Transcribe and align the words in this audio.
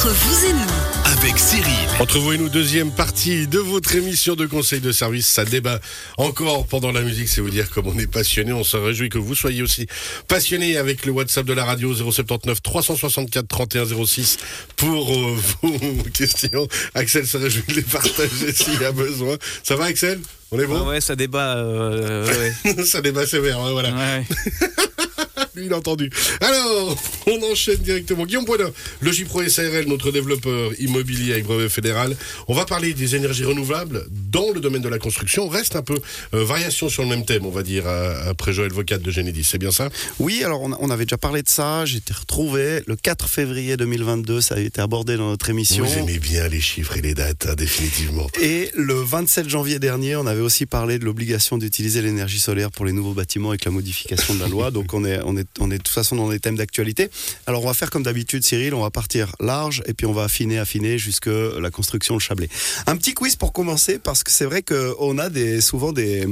Entre 0.00 0.14
vous 0.14 0.46
et 0.46 0.52
nous, 0.54 1.12
avec 1.12 1.38
Cyril. 1.38 1.74
Entre 1.98 2.18
vous 2.20 2.32
et 2.32 2.38
nous, 2.38 2.48
deuxième 2.48 2.90
partie 2.90 3.46
de 3.46 3.58
votre 3.58 3.94
émission 3.94 4.34
de 4.34 4.46
conseil 4.46 4.80
de 4.80 4.92
service. 4.92 5.26
Ça 5.26 5.44
débat 5.44 5.78
encore 6.16 6.66
pendant 6.66 6.90
la 6.90 7.02
musique. 7.02 7.28
C'est 7.28 7.42
vous 7.42 7.50
dire 7.50 7.68
comme 7.68 7.86
on 7.86 7.98
est 7.98 8.06
passionné. 8.06 8.54
On 8.54 8.64
se 8.64 8.78
réjouit 8.78 9.10
que 9.10 9.18
vous 9.18 9.34
soyez 9.34 9.60
aussi 9.60 9.86
passionné 10.26 10.78
avec 10.78 11.04
le 11.04 11.12
WhatsApp 11.12 11.44
de 11.44 11.52
la 11.52 11.66
radio 11.66 11.94
079 11.94 12.62
364 12.62 13.46
31 13.46 13.84
06 14.06 14.38
pour 14.76 15.12
euh, 15.12 15.36
vos 15.62 16.02
questions. 16.14 16.66
Axel 16.94 17.26
se 17.26 17.36
réjouit 17.36 17.64
de 17.68 17.74
les 17.74 17.82
partager 17.82 18.54
s'il 18.54 18.80
y 18.80 18.84
a 18.86 18.92
besoin. 18.92 19.36
Ça 19.62 19.76
va, 19.76 19.84
Axel? 19.84 20.18
On 20.50 20.58
est 20.58 20.66
bon? 20.66 20.80
Ah 20.82 20.88
ouais, 20.88 21.02
ça 21.02 21.14
débat. 21.14 21.56
euh, 21.58 22.26
ouais, 22.64 22.84
Ça 22.86 23.02
débat 23.02 23.26
sévère, 23.26 23.60
ouais, 23.60 23.72
voilà. 23.72 23.90
ouais. 23.94 24.24
Lui, 25.54 25.66
il 25.66 25.72
a 25.72 25.76
entendu. 25.76 26.10
Alors, 26.40 26.96
on 27.26 27.52
enchaîne 27.52 27.76
directement. 27.76 28.24
Guillaume 28.26 28.44
Poidin, 28.44 28.70
Logipro 29.02 29.46
SARL, 29.48 29.86
notre 29.86 30.10
développeur 30.10 30.72
immobilier 30.80 31.32
avec 31.32 31.44
brevet 31.44 31.68
fédéral. 31.68 32.16
On 32.48 32.54
va 32.54 32.64
parler 32.64 32.94
des 32.94 33.16
énergies 33.16 33.44
renouvelables 33.44 34.06
dans 34.10 34.50
le 34.52 34.60
domaine 34.60 34.82
de 34.82 34.88
la 34.88 34.98
construction. 34.98 35.44
On 35.44 35.48
reste 35.48 35.76
un 35.76 35.82
peu 35.82 35.98
euh, 36.34 36.44
variation 36.44 36.88
sur 36.88 37.02
le 37.02 37.08
même 37.08 37.24
thème, 37.24 37.46
on 37.46 37.50
va 37.50 37.62
dire, 37.62 37.84
euh, 37.86 38.30
après 38.30 38.52
Joël 38.52 38.72
Vocat 38.72 38.98
de 38.98 39.10
Génédis. 39.10 39.44
C'est 39.44 39.58
bien 39.58 39.72
ça? 39.72 39.88
Oui, 40.18 40.42
alors 40.44 40.62
on, 40.62 40.90
avait 40.90 41.04
déjà 41.04 41.18
parlé 41.18 41.42
de 41.42 41.48
ça. 41.48 41.84
J'ai 41.84 41.98
été 41.98 42.12
retrouvé 42.12 42.82
le 42.86 42.96
4 42.96 43.28
février 43.28 43.76
2022. 43.76 44.40
Ça 44.40 44.56
a 44.56 44.60
été 44.60 44.80
abordé 44.80 45.16
dans 45.16 45.28
notre 45.28 45.50
émission. 45.50 45.84
Vous 45.84 45.98
aimez 45.98 46.18
bien 46.18 46.48
les 46.48 46.60
chiffres 46.60 46.96
et 46.96 47.02
les 47.02 47.14
dates, 47.14 47.46
hein, 47.46 47.54
définitivement. 47.54 48.26
Et 48.40 48.70
le 48.74 48.94
27 48.94 49.48
janvier 49.48 49.78
dernier, 49.78 50.16
on 50.16 50.26
avait 50.26 50.40
aussi 50.40 50.66
parlé 50.66 50.98
de 50.98 51.04
l'obligation 51.04 51.58
d'utiliser 51.58 52.02
l'énergie 52.02 52.38
solaire 52.38 52.70
pour 52.70 52.84
les 52.84 52.92
nouveaux 52.92 53.14
bâtiments 53.14 53.50
avec 53.50 53.64
la 53.64 53.70
modification 53.70 54.34
de 54.34 54.40
la 54.40 54.48
loi. 54.48 54.70
Donc 54.80 54.92
on 54.94 55.04
est, 55.04 55.20
on 55.24 55.36
est, 55.36 55.39
on 55.58 55.70
est 55.70 55.78
de 55.78 55.82
toute 55.82 55.94
façon 55.94 56.16
dans 56.16 56.28
des 56.28 56.40
thèmes 56.40 56.56
d'actualité. 56.56 57.10
Alors 57.46 57.64
on 57.64 57.66
va 57.66 57.74
faire 57.74 57.90
comme 57.90 58.02
d'habitude, 58.02 58.44
Cyril. 58.44 58.74
On 58.74 58.82
va 58.82 58.90
partir 58.90 59.32
large 59.40 59.82
et 59.86 59.94
puis 59.94 60.06
on 60.06 60.12
va 60.12 60.24
affiner, 60.24 60.58
affiner 60.58 60.98
jusque 60.98 61.26
la 61.26 61.70
construction 61.70 62.14
le 62.14 62.20
Chablais. 62.20 62.48
Un 62.86 62.96
petit 62.96 63.14
quiz 63.14 63.36
pour 63.36 63.52
commencer 63.52 63.98
parce 63.98 64.22
que 64.24 64.30
c'est 64.30 64.44
vrai 64.44 64.62
qu'on 64.62 65.18
a 65.18 65.28
des, 65.28 65.60
souvent 65.60 65.92
des, 65.92 66.26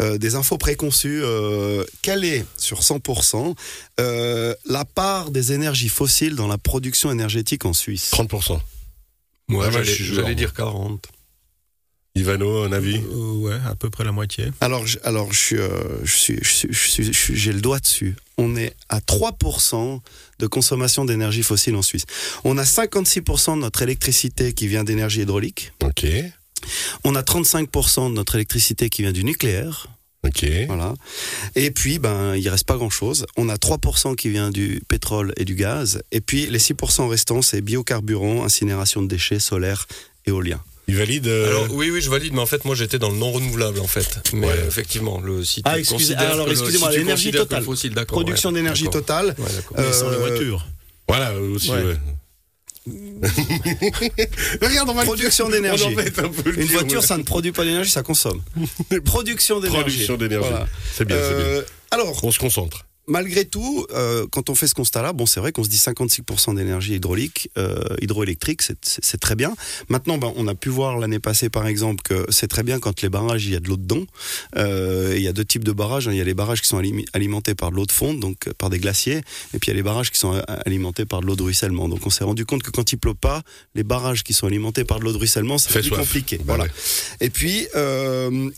euh, 0.00 0.18
des 0.18 0.34
infos 0.34 0.58
préconçues. 0.58 1.22
Euh, 1.22 1.84
quelle 2.02 2.24
est 2.24 2.44
sur 2.56 2.80
100% 2.80 3.54
euh, 4.00 4.54
la 4.66 4.84
part 4.84 5.30
des 5.30 5.52
énergies 5.52 5.88
fossiles 5.88 6.34
dans 6.34 6.48
la 6.48 6.58
production 6.58 7.10
énergétique 7.10 7.64
en 7.64 7.72
Suisse? 7.72 8.10
30%. 8.12 8.60
Moi, 9.48 9.64
Ah, 9.66 9.70
j'allais, 9.70 9.84
je 9.84 9.92
suis 9.92 10.14
j'allais 10.14 10.34
dire 10.34 10.52
40. 10.52 11.06
Ivano, 12.16 12.62
un 12.64 12.72
avis? 12.72 12.96
Euh, 12.96 13.32
ouais, 13.34 13.58
à 13.66 13.74
peu 13.74 13.90
près 13.90 14.02
la 14.02 14.10
moitié. 14.12 14.46
Alors, 14.62 14.86
je, 14.86 14.98
alors 15.04 15.32
je, 15.32 15.38
suis, 15.38 15.56
euh, 15.58 15.68
je 16.02 16.16
suis, 16.16 16.38
je 16.42 16.48
suis- 16.48 16.68
je 16.72 16.88
suis- 16.88 17.04
je 17.04 17.12
suis- 17.12 17.36
j'ai 17.36 17.52
le 17.52 17.60
doigt 17.60 17.78
dessus. 17.78 18.16
On 18.38 18.56
est 18.56 18.74
à 18.88 19.00
3% 19.00 20.00
de 20.38 20.46
consommation 20.46 21.04
d'énergie 21.04 21.42
fossile 21.42 21.76
en 21.76 21.82
Suisse. 21.82 22.04
On 22.44 22.56
a 22.58 22.64
56% 22.64 23.56
de 23.56 23.60
notre 23.60 23.82
électricité 23.82 24.54
qui 24.54 24.66
vient 24.66 24.82
d'énergie 24.82 25.20
hydraulique. 25.20 25.72
Ok. 25.84 26.06
On 27.04 27.14
a 27.14 27.22
35% 27.22 28.08
de 28.10 28.14
notre 28.14 28.34
électricité 28.34 28.88
qui 28.88 29.02
vient 29.02 29.12
du 29.12 29.22
nucléaire. 29.22 29.88
Ok. 30.24 30.44
Voilà. 30.66 30.94
Et 31.54 31.70
puis, 31.70 31.98
ben, 31.98 32.34
il 32.34 32.48
reste 32.48 32.66
pas 32.66 32.76
grand-chose. 32.76 33.26
On 33.36 33.48
a 33.48 33.58
3% 33.58 34.14
qui 34.16 34.30
vient 34.30 34.50
du 34.50 34.82
pétrole 34.88 35.32
et 35.36 35.44
du 35.44 35.54
gaz. 35.54 36.02
Et 36.12 36.20
puis, 36.22 36.46
les 36.46 36.58
6% 36.58 37.06
restants, 37.08 37.42
c'est 37.42 37.60
biocarburants, 37.60 38.42
incinération 38.44 39.02
de 39.02 39.06
déchets, 39.06 39.38
solaire, 39.38 39.86
éolien. 40.26 40.60
Il 40.88 40.96
valide 40.96 41.26
euh, 41.26 41.48
Alors 41.48 41.66
oui, 41.72 41.90
oui, 41.90 42.00
je 42.00 42.08
valide, 42.10 42.32
mais 42.32 42.40
en 42.40 42.46
fait, 42.46 42.64
moi, 42.64 42.74
j'étais 42.76 42.98
dans 43.00 43.10
le 43.10 43.16
non 43.16 43.32
renouvelable, 43.32 43.80
en 43.80 43.86
fait. 43.88 44.20
Mais 44.32 44.46
Ouais. 44.46 44.52
euh, 44.56 44.68
effectivement, 44.68 45.20
le 45.20 45.44
si 45.44 45.60
Ah, 45.64 45.78
excusez- 45.80 46.14
alors, 46.14 46.48
excusez-moi, 46.50 46.92
si 46.92 46.98
l'énergie 46.98 47.30
totale. 47.32 47.64
fossile, 47.64 47.92
Production 48.06 48.50
ouais, 48.50 48.54
d'énergie 48.54 48.88
totale. 48.88 49.34
Ouais. 49.38 49.44
Euh, 49.78 49.92
Sans 49.92 50.10
les 50.10 50.16
voitures. 50.16 50.64
Voilà, 51.08 51.30
euh, 51.30 51.54
aussi, 51.54 51.70
Ouais. 51.72 51.82
ouais. 51.82 51.96
Regarde, 54.62 54.88
on 54.88 54.94
va 54.94 55.02
Production 55.02 55.48
d'énergie. 55.48 55.84
On 55.88 55.92
embête 55.92 56.18
un 56.20 56.28
peu 56.28 56.50
le 56.50 56.60
Une 56.60 56.66
dire, 56.68 56.78
voiture, 56.80 57.00
ouais. 57.00 57.06
ça 57.06 57.16
ne 57.18 57.24
produit 57.24 57.50
pas 57.52 57.64
d'énergie, 57.64 57.90
ça 57.90 58.02
consomme. 58.04 58.42
Production 59.04 59.58
d'énergie. 59.60 59.80
Production 59.82 60.16
d'énergie. 60.16 60.48
Voilà. 60.48 60.68
C'est 60.94 61.04
bien, 61.04 61.16
c'est 61.16 61.34
bien. 61.34 61.44
Euh, 61.46 61.62
alors, 61.90 62.22
On 62.22 62.30
se 62.30 62.38
concentre. 62.38 62.86
Malgré 63.08 63.44
tout, 63.44 63.86
euh, 63.94 64.26
quand 64.30 64.50
on 64.50 64.54
fait 64.54 64.66
ce 64.66 64.74
constat-là, 64.74 65.12
bon, 65.12 65.26
c'est 65.26 65.40
vrai 65.40 65.52
qu'on 65.52 65.64
se 65.64 65.68
dit 65.68 65.78
56% 65.78 66.54
d'énergie 66.54 66.94
hydraulique, 66.94 67.50
euh, 67.58 67.82
hydroélectrique, 68.02 68.62
c'est- 68.62 69.16
très 69.20 69.34
bien. 69.34 69.54
Maintenant, 69.88 70.18
ben, 70.18 70.32
on 70.36 70.46
a 70.48 70.54
pu 70.54 70.68
voir 70.68 70.98
l'année 70.98 71.18
passée, 71.20 71.48
par 71.48 71.66
exemple, 71.66 72.02
que 72.02 72.26
c'est 72.30 72.48
très 72.48 72.62
bien 72.62 72.78
quand 72.80 73.00
les 73.02 73.08
barrages, 73.08 73.46
il 73.46 73.52
y 73.52 73.56
a 73.56 73.60
de 73.60 73.68
l'eau 73.68 73.76
dedans. 73.76 74.04
Euh, 74.56 75.14
il 75.16 75.22
y 75.22 75.28
a 75.28 75.32
deux 75.32 75.44
types 75.44 75.64
de 75.64 75.72
barrages. 75.72 76.06
hein. 76.08 76.12
Il 76.12 76.18
y 76.18 76.20
a 76.20 76.24
les 76.24 76.34
barrages 76.34 76.60
qui 76.60 76.68
sont 76.68 76.82
alimentés 77.12 77.54
par 77.54 77.70
de 77.70 77.76
l'eau 77.76 77.86
de 77.86 77.92
fonte, 77.92 78.20
donc 78.20 78.48
euh, 78.48 78.52
par 78.58 78.70
des 78.70 78.78
glaciers, 78.78 79.18
et 79.54 79.58
puis 79.58 79.66
il 79.66 79.68
y 79.68 79.70
a 79.72 79.74
les 79.76 79.82
barrages 79.82 80.10
qui 80.10 80.18
sont 80.18 80.34
euh, 80.34 80.42
alimentés 80.66 81.04
par 81.06 81.20
de 81.20 81.26
l'eau 81.26 81.36
de 81.36 81.42
ruissellement. 81.42 81.88
Donc 81.88 82.06
on 82.06 82.10
s'est 82.10 82.24
rendu 82.24 82.44
compte 82.44 82.62
que 82.62 82.70
quand 82.70 82.92
il 82.92 82.98
pleut 82.98 83.14
pas, 83.14 83.42
les 83.74 83.84
barrages 83.84 84.22
qui 84.24 84.32
sont 84.34 84.46
alimentés 84.46 84.84
par 84.84 84.98
de 85.00 85.04
l'eau 85.04 85.12
de 85.12 85.18
ruissellement, 85.18 85.58
c'est 85.58 85.72
plus 85.72 85.84
soif. 85.84 86.00
compliqué. 86.00 86.36
Bah 86.38 86.44
voilà. 86.46 86.64
ouais. 86.64 86.70
Et 87.20 87.30
puis, 87.30 87.66
euh, 87.74 88.50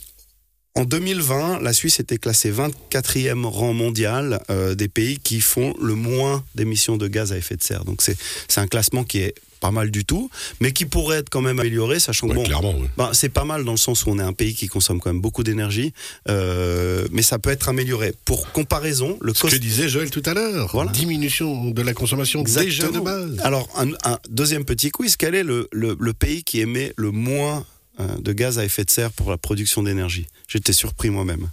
en 0.79 0.85
2020, 0.85 1.61
la 1.61 1.73
Suisse 1.73 1.99
était 2.01 2.19
classée 2.19 2.53
24e 2.53 3.45
rang 3.45 3.73
mondial 3.73 4.41
euh, 4.51 4.75
des 4.75 4.89
pays 4.89 5.19
qui 5.19 5.41
font 5.41 5.75
le 5.83 5.95
moins 5.95 6.45
d'émissions 6.55 6.97
de 6.97 7.09
gaz 7.09 7.33
à 7.33 7.37
effet 7.37 7.57
de 7.57 7.63
serre. 7.63 7.85
Donc 7.85 8.01
c'est 8.03 8.17
un 8.61 8.67
classement 8.69 9.03
qui 9.05 9.19
est 9.19 9.35
pas 9.61 9.73
mal 9.73 9.91
du 9.91 10.05
tout, 10.05 10.31
mais 10.61 10.71
qui 10.73 10.85
pourrait 10.87 11.19
être 11.19 11.31
quand 11.31 11.41
même 11.41 11.59
amélioré, 11.59 11.99
sachant 11.99 12.29
que 12.29 12.37
Ouais, 12.37 12.49
bon, 12.63 12.77
oui. 12.81 12.87
ben, 12.97 13.11
c'est 13.13 13.29
pas 13.29 13.45
mal 13.45 13.65
dans 13.65 13.73
le 13.73 13.77
sens 13.77 14.07
où 14.07 14.11
on 14.11 14.19
est 14.21 14.23
un 14.23 14.33
pays 14.33 14.55
qui 14.55 14.69
consomme 14.69 15.01
quand 15.01 15.11
même 15.13 15.21
beaucoup 15.21 15.43
d'énergie, 15.43 15.93
euh, 16.29 17.09
mais 17.11 17.23
ça 17.23 17.41
peut 17.41 17.51
être 17.51 17.69
amélioré. 17.69 18.15
Pour 18.25 18.53
comparaison, 18.53 19.19
le 19.21 19.35
Ce 19.35 19.43
que 19.43 19.49
cost 19.49 19.61
disait 19.61 19.89
Joël 19.89 20.11
tout 20.11 20.23
à 20.27 20.35
l'heure. 20.35 20.71
Voilà. 20.73 20.93
Diminution 20.93 21.71
de 21.73 21.83
la 21.83 21.93
consommation 21.93 22.43
déjà 22.43 22.61
de 22.61 22.67
Exactement. 22.67 23.03
base. 23.03 23.37
Alors, 23.43 23.69
un, 23.77 23.89
un 24.05 24.19
deuxième 24.31 24.65
petit 24.65 24.91
quiz, 24.91 25.17
quel 25.17 25.35
est 25.35 25.43
le, 25.43 25.67
le- 25.73 25.97
le 25.99 26.13
pays 26.13 26.45
qui 26.45 26.61
émet 26.61 26.93
le 26.97 27.11
moins 27.11 27.67
de 27.99 28.33
gaz 28.33 28.59
à 28.59 28.65
effet 28.65 28.85
de 28.85 28.91
serre 28.91 29.13
pour 29.13 29.31
la 29.31 29.39
production 29.39 29.83
d'énergie 29.83 30.27
J'étais 30.49 30.73
surpris 30.73 31.11
moi-même. 31.11 31.49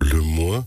Le 0.00 0.20
moins. 0.20 0.66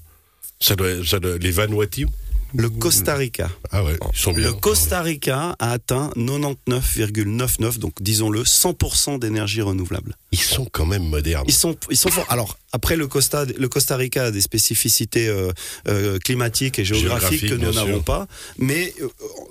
Ça 0.60 0.76
doit, 0.76 1.04
ça 1.06 1.20
doit- 1.20 1.38
les 1.38 1.52
Vanuatu. 1.52 2.08
Le 2.54 2.70
Costa 2.70 3.16
Rica. 3.16 3.50
Ah 3.72 3.84
ouais, 3.84 3.98
ils 4.14 4.18
sont 4.18 4.32
bien. 4.32 4.48
Le 4.48 4.54
Costa 4.54 5.02
Rica 5.02 5.56
a 5.60 5.72
atteint 5.72 6.12
99,99, 6.16 7.80
donc 7.80 7.94
disons-le, 8.02 8.44
100% 8.44 9.20
d'énergie 9.20 9.62
renouvelable. 9.62 10.16
Ils 10.32 10.40
sont 10.40 10.66
quand 10.72 10.86
même 10.86 11.04
modernes. 11.04 11.44
Ils 11.48 11.54
sont, 11.54 11.76
ils 11.90 11.98
sont 11.98 12.10
forts. 12.10 12.26
Alors, 12.30 12.58
après, 12.76 12.98
le 12.98 13.08
Costa, 13.08 13.46
le 13.46 13.70
Costa 13.70 13.96
Rica 13.96 14.26
a 14.26 14.32
des 14.32 14.42
spécificités 14.42 15.30
euh, 15.30 15.54
euh, 15.88 16.20
climatiques 16.20 16.78
et 16.78 16.84
géographiques 16.84 17.48
que 17.48 17.56
nous 17.56 17.72
n'avons 17.72 18.02
pas. 18.02 18.28
Mais 18.58 18.94
euh, 19.02 19.08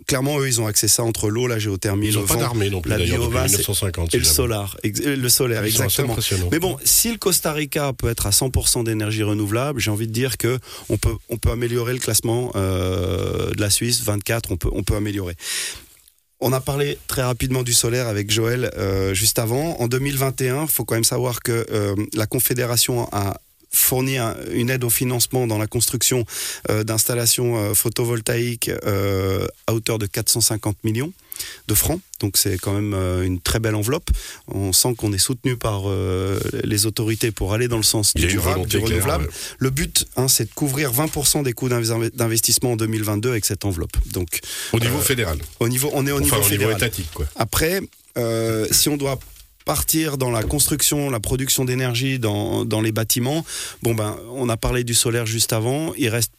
clairement, 0.07 0.39
eux, 0.41 0.47
ils 0.47 0.61
ont 0.61 0.67
accès 0.67 0.85
à 0.85 0.89
ça 0.91 1.05
entre 1.05 1.31
l'eau, 1.31 1.47
la 1.47 1.59
géothermie, 1.59 2.09
Ils 2.09 2.15
le 2.17 2.25
pas 2.27 2.37
non 2.71 2.83
plus 2.83 2.91
la 2.91 2.99
biomasse 2.99 3.53
1950. 3.53 4.15
et 4.15 4.19
le 4.19 4.25
solar. 4.25 4.77
Le 4.85 5.29
solaire, 5.31 5.65
exactement. 5.65 6.19
Mais 6.53 6.59
bon, 6.59 6.77
si 6.85 7.13
le 7.13 7.17
Costa 7.17 7.55
Rica 7.55 7.95
peut 7.95 8.11
être 8.11 8.27
à 8.27 8.31
100% 8.31 8.85
d'énergie 8.85 9.23
renouvelable, 9.23 9.81
j'ai 9.81 9.91
envie 9.91 10.07
de 10.07 10.13
dire 10.13 10.37
que 10.37 10.59
on 10.91 10.99
peut, 10.99 11.15
on 11.31 11.39
peut 11.39 11.51
améliorer 11.51 11.95
le 11.95 12.01
classement 12.01 12.53
euh, 12.57 13.53
de 13.53 13.61
la 13.61 13.71
Suisse. 13.71 14.03
24, 14.03 14.53
on 14.53 14.57
peut, 14.59 14.69
on 14.71 14.83
peut 14.83 14.97
améliorer. 14.97 15.35
On 16.47 16.53
a 16.53 16.61
parlé 16.61 16.99
très 17.07 17.23
rapidement 17.23 17.63
du 17.63 17.73
solaire 17.73 18.07
avec 18.07 18.31
Joël 18.31 18.71
euh, 18.77 19.15
juste 19.15 19.39
avant. 19.39 19.81
En 19.81 19.89
2021, 19.89 20.65
il 20.65 20.69
faut 20.69 20.85
quand 20.85 20.95
même 20.95 21.03
savoir 21.03 21.41
que 21.41 21.65
euh, 21.73 21.95
la 22.13 22.27
Confédération 22.27 23.09
a 23.13 23.39
fourni 23.75 24.19
un- 24.19 24.37
une 24.53 24.71
aide 24.71 24.85
au 24.85 24.91
financement 24.91 25.47
dans 25.47 25.59
la 25.59 25.67
construction 25.67 26.25
euh, 26.71 26.85
d'installations 26.85 27.57
euh, 27.59 27.75
photovoltaïques 27.75 28.71
euh, 28.87 29.47
à 29.67 29.75
hauteur 29.75 29.99
de 29.99 30.07
450 30.07 30.77
millions 30.85 31.13
de 31.67 31.75
francs. 31.75 32.01
Donc 32.21 32.37
c'est 32.37 32.57
quand 32.59 32.73
même 32.73 32.95
une 33.25 33.41
très 33.41 33.59
belle 33.59 33.75
enveloppe. 33.75 34.09
On 34.47 34.73
sent 34.73 34.95
qu'on 34.97 35.13
est 35.13 35.19
soutenu 35.19 35.57
par 35.57 35.83
euh, 35.87 36.39
les 36.63 36.87
autorités 36.87 37.33
pour 37.33 37.53
aller 37.55 37.67
dans 37.67 37.77
le 37.77 37.83
sens 37.83 38.15
du 38.15 38.27
durable, 38.27 38.67
du 38.69 38.77
claire, 38.79 38.85
renouvelable. 38.91 39.25
ouais. 39.25 39.31
Le 39.59 39.71
but, 39.71 40.07
hein, 40.17 40.29
c'est 40.29 40.45
de 40.49 40.55
couvrir 40.55 40.93
20% 40.93 41.43
des 41.43 41.53
coûts 41.53 41.69
d'inv- 41.69 42.11
d'investissement 42.15 42.73
en 42.73 42.77
2022 42.77 43.31
avec 43.31 43.45
cette 43.45 43.65
enveloppe. 43.65 43.97
Donc 44.13 44.41
Au 44.73 44.79
niveau 44.79 44.99
Euh, 44.99 45.03
fédéral. 45.03 45.39
au 45.59 45.69
niveau, 45.69 45.91
on 45.93 46.07
est 46.07 46.13
au 46.13 46.17
Enfin, 46.21 46.25
niveau 46.25 46.37
au 46.37 46.39
niveau 46.39 46.51
fédéral. 46.51 46.77
étatique, 46.77 47.09
quoi. 47.13 47.27
Après, 47.35 47.81
euh, 48.17 48.69
si 48.71 48.89
on 48.89 48.97
doit 48.97 49.19
partir 49.65 50.19
dans 50.19 50.31
la 50.31 50.43
construction, 50.43 51.11
la 51.11 51.21
production 51.21 51.65
d'énergie 51.65 52.19
dans, 52.19 52.65
dans 52.65 52.81
les 52.81 52.93
bâtiments, 52.93 53.45
bon 53.83 53.95
ben, 53.95 54.17
on 54.33 54.49
a 54.49 54.57
parlé 54.57 54.85
du 54.85 54.95
solaire 54.95 55.27
juste 55.27 55.53
avant, 55.53 55.95
il 55.97 56.09
reste 56.09 56.33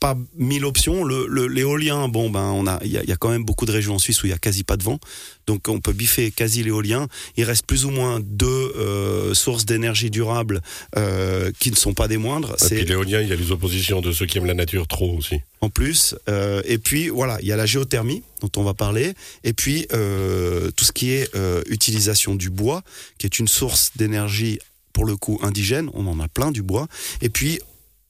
pas 0.00 0.16
mille 0.36 0.64
options. 0.64 1.04
Le- 1.04 1.26
le- 1.26 1.46
L'éolien, 1.46 2.08
bon 2.08 2.30
ben, 2.30 2.44
on 2.54 2.66
a, 2.66 2.78
il 2.84 2.90
y, 2.90 2.98
a- 2.98 3.02
il 3.02 3.08
y 3.08 3.12
a 3.12 3.16
quand 3.16 3.30
même 3.30 3.44
beaucoup 3.44 3.66
de 3.66 3.72
régions 3.72 3.94
en 3.94 3.98
Suisse 3.98 4.22
où 4.22 4.26
il 4.26 4.30
y 4.30 4.32
a 4.34 4.38
quasi 4.38 4.62
pas 4.64 4.76
de 4.76 4.82
vent, 4.82 4.98
donc 5.46 5.66
on 5.68 5.80
peut 5.80 5.92
biffer 5.92 6.30
quasi 6.30 6.62
l'éolien. 6.62 7.08
Il 7.36 7.44
reste 7.44 7.64
plus 7.66 7.84
ou 7.84 7.90
moins 7.90 8.20
deux 8.22 8.46
euh, 8.46 9.34
sources 9.34 9.64
d'énergie 9.64 10.10
durable 10.10 10.60
euh, 10.96 11.50
qui 11.58 11.70
ne 11.70 11.76
sont 11.76 11.94
pas 11.94 12.06
des 12.08 12.18
moindres. 12.18 12.50
Et 12.54 12.56
puis 12.56 12.66
C'est 12.68 12.84
l'éolien, 12.84 13.20
il 13.22 13.28
y 13.28 13.32
a 13.32 13.36
les 13.36 13.50
oppositions 13.50 14.00
de 14.00 14.12
ceux 14.12 14.26
qui 14.26 14.38
aiment 14.38 14.46
la 14.46 14.54
nature 14.54 14.86
trop 14.86 15.16
aussi. 15.16 15.36
en 15.60 15.70
plus. 15.70 16.14
Euh, 16.28 16.60
et 16.66 16.78
puis 16.78 17.08
voilà, 17.08 17.38
il 17.40 17.48
y 17.48 17.52
a 17.52 17.56
la 17.56 17.66
géothermie 17.66 18.22
dont 18.42 18.50
on 18.56 18.62
va 18.64 18.74
parler, 18.74 19.14
et 19.44 19.52
puis 19.52 19.86
tout 19.88 20.84
ce 20.84 20.92
qui 20.92 21.10
est 21.12 21.28
utilisation 21.68 22.34
du 22.34 22.50
bois, 22.50 22.82
qui 23.18 23.26
est 23.26 23.38
une 23.38 23.48
source 23.48 23.92
d'énergie 23.96 24.58
pour 24.92 25.04
le 25.04 25.16
coup 25.16 25.38
indigène. 25.42 25.90
On 25.94 26.06
en 26.06 26.20
a 26.20 26.28
plein 26.28 26.50
du 26.50 26.62
bois, 26.62 26.86
et 27.22 27.28
puis 27.28 27.58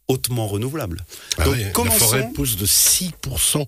hautement 0.09 0.47
renouvelable. 0.47 1.05
Ah 1.39 1.45
Donc, 1.45 1.55
ouais, 1.55 1.71
commençons- 1.73 1.99
La 2.01 2.07
forêt 2.23 2.31
pousse 2.35 2.57
de 2.57 2.67
6%. 2.67 3.67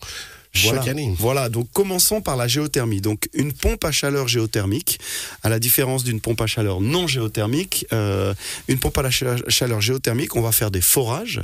Chaque 0.53 0.75
Voilà. 0.75 0.91
année. 0.91 1.15
Voilà, 1.19 1.49
donc 1.49 1.69
commençons 1.73 2.21
par 2.21 2.37
la 2.37 2.49
géothermie. 2.49 3.01
Donc 3.01 3.29
une 3.35 3.53
pompe 3.53 3.85
à 3.85 3.93
chaleur 3.93 4.27
géothermique, 4.27 4.99
à 5.43 5.49
la 5.49 5.59
différence 5.61 6.03
d'une 6.03 6.21
pompe 6.21 6.41
à 6.41 6.47
chaleur 6.49 6.81
non 6.81 7.07
géothermique, 7.07 7.87
euh, 7.93 8.35
une 8.67 8.79
pompe 8.79 8.99
à 8.99 9.03
la 9.03 9.11
cha- 9.11 9.37
chaleur 9.49 9.81
géothermique, 9.81 10.35
on 10.35 10.41
va 10.41 10.51
faire 10.51 10.71
des 10.73 10.81
forages 10.81 11.41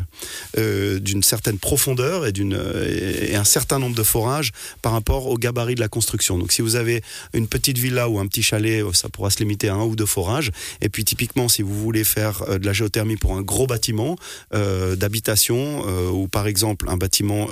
euh, 0.58 0.98
d'une 0.98 1.22
certaine 1.22 1.58
profondeur 1.58 2.26
et, 2.26 2.32
d'une, 2.32 2.58
et 2.84 3.36
un 3.36 3.44
certain 3.44 3.78
nombre 3.78 3.94
de 3.94 4.02
forages 4.02 4.50
par 4.82 4.90
rapport 4.92 5.26
au 5.28 5.36
gabarit 5.38 5.76
de 5.76 5.80
la 5.80 5.88
construction. 5.88 6.36
Donc 6.36 6.50
si 6.50 6.60
vous 6.62 6.74
avez 6.74 7.02
une 7.32 7.46
petite 7.46 7.78
villa 7.78 8.08
ou 8.08 8.18
un 8.18 8.26
petit 8.26 8.42
chalet, 8.42 8.82
euh, 8.82 8.92
ça 8.92 9.08
pourra 9.08 9.30
se 9.30 9.38
limiter 9.38 9.68
à 9.68 9.74
un 9.74 9.84
ou 9.84 9.94
deux 9.94 10.06
forages. 10.06 10.50
Et 10.80 10.88
puis 10.88 11.04
typiquement, 11.04 11.48
si 11.48 11.62
vous 11.62 11.78
voulez 11.80 12.02
faire 12.02 12.44
de 12.58 12.66
la 12.66 12.72
géothermie 12.72 13.16
pour 13.16 13.34
un 13.36 13.42
gros 13.42 13.68
bâtiment 13.68 14.16
euh, 14.52 14.96
d'habitation 14.96 15.84
ou 16.10 16.26
par 16.26 16.46
exemple 16.48 16.88
un 16.88 16.96
bâtiment 16.96 17.46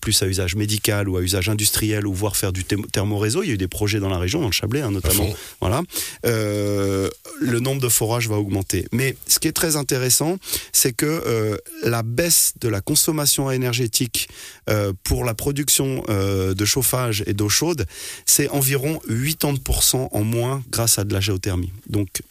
plus 0.00 0.22
à 0.22 0.26
usage 0.26 0.54
médical 0.56 0.69
ou 1.08 1.16
à 1.16 1.22
usage 1.22 1.48
industriel 1.48 2.06
ou 2.06 2.14
voire 2.14 2.36
faire 2.36 2.52
du 2.52 2.64
thermoréseau. 2.64 3.42
Il 3.42 3.48
y 3.48 3.50
a 3.50 3.54
eu 3.54 3.58
des 3.58 3.68
projets 3.68 4.00
dans 4.00 4.08
la 4.08 4.18
région, 4.18 4.40
dans 4.40 4.46
le 4.46 4.52
Chablais 4.52 4.82
hein, 4.82 4.90
notamment. 4.90 5.26
Voilà. 5.60 5.82
Euh, 6.26 7.08
le 7.40 7.60
nombre 7.60 7.80
de 7.80 7.88
forages 7.88 8.28
va 8.28 8.36
augmenter. 8.36 8.86
Mais 8.92 9.16
ce 9.26 9.38
qui 9.38 9.48
est 9.48 9.52
très 9.52 9.76
intéressant, 9.76 10.38
c'est 10.72 10.92
que 10.92 11.06
euh, 11.06 11.56
la 11.82 12.02
baisse 12.02 12.54
de 12.60 12.68
la 12.68 12.80
consommation 12.80 13.50
énergétique 13.50 14.28
euh, 14.68 14.92
pour 15.04 15.24
la 15.24 15.34
production 15.34 16.04
de 16.08 16.64
chauffage 16.64 17.22
et 17.26 17.32
d'eau 17.32 17.48
chaude, 17.48 17.86
c'est 18.26 18.48
environ 18.50 19.00
80% 19.08 20.08
en 20.12 20.24
moins 20.24 20.62
grâce 20.70 20.98
à 20.98 21.04
de 21.04 21.12
la 21.12 21.20
géothermie. 21.20 21.72
Donc 21.88 22.22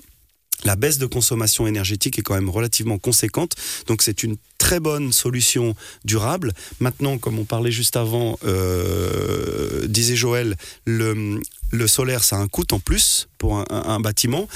la 0.63 0.75
baisse 0.75 0.97
de 0.97 1.05
consommation 1.05 1.67
énergétique 1.67 2.19
est 2.19 2.21
quand 2.21 2.35
même 2.35 2.49
relativement 2.49 2.97
conséquente. 2.97 3.55
Donc 3.87 4.01
c'est 4.01 4.23
une 4.23 4.37
très 4.57 4.79
bonne 4.79 5.11
solution 5.11 5.75
durable. 6.05 6.53
Maintenant, 6.79 7.17
comme 7.17 7.39
on 7.39 7.45
parlait 7.45 7.71
juste 7.71 7.95
avant, 7.95 8.37
euh, 8.45 9.87
disait 9.87 10.15
Joël, 10.15 10.55
le, 10.85 11.41
solaire, 11.87 12.23
ça 12.23 12.37
a 12.37 12.39
un 12.39 12.47
coût 12.47 12.65
en 12.71 12.79
plus 12.79 13.29
pour 13.37 13.63
un 13.69 13.99
bâtiment. 13.99 14.47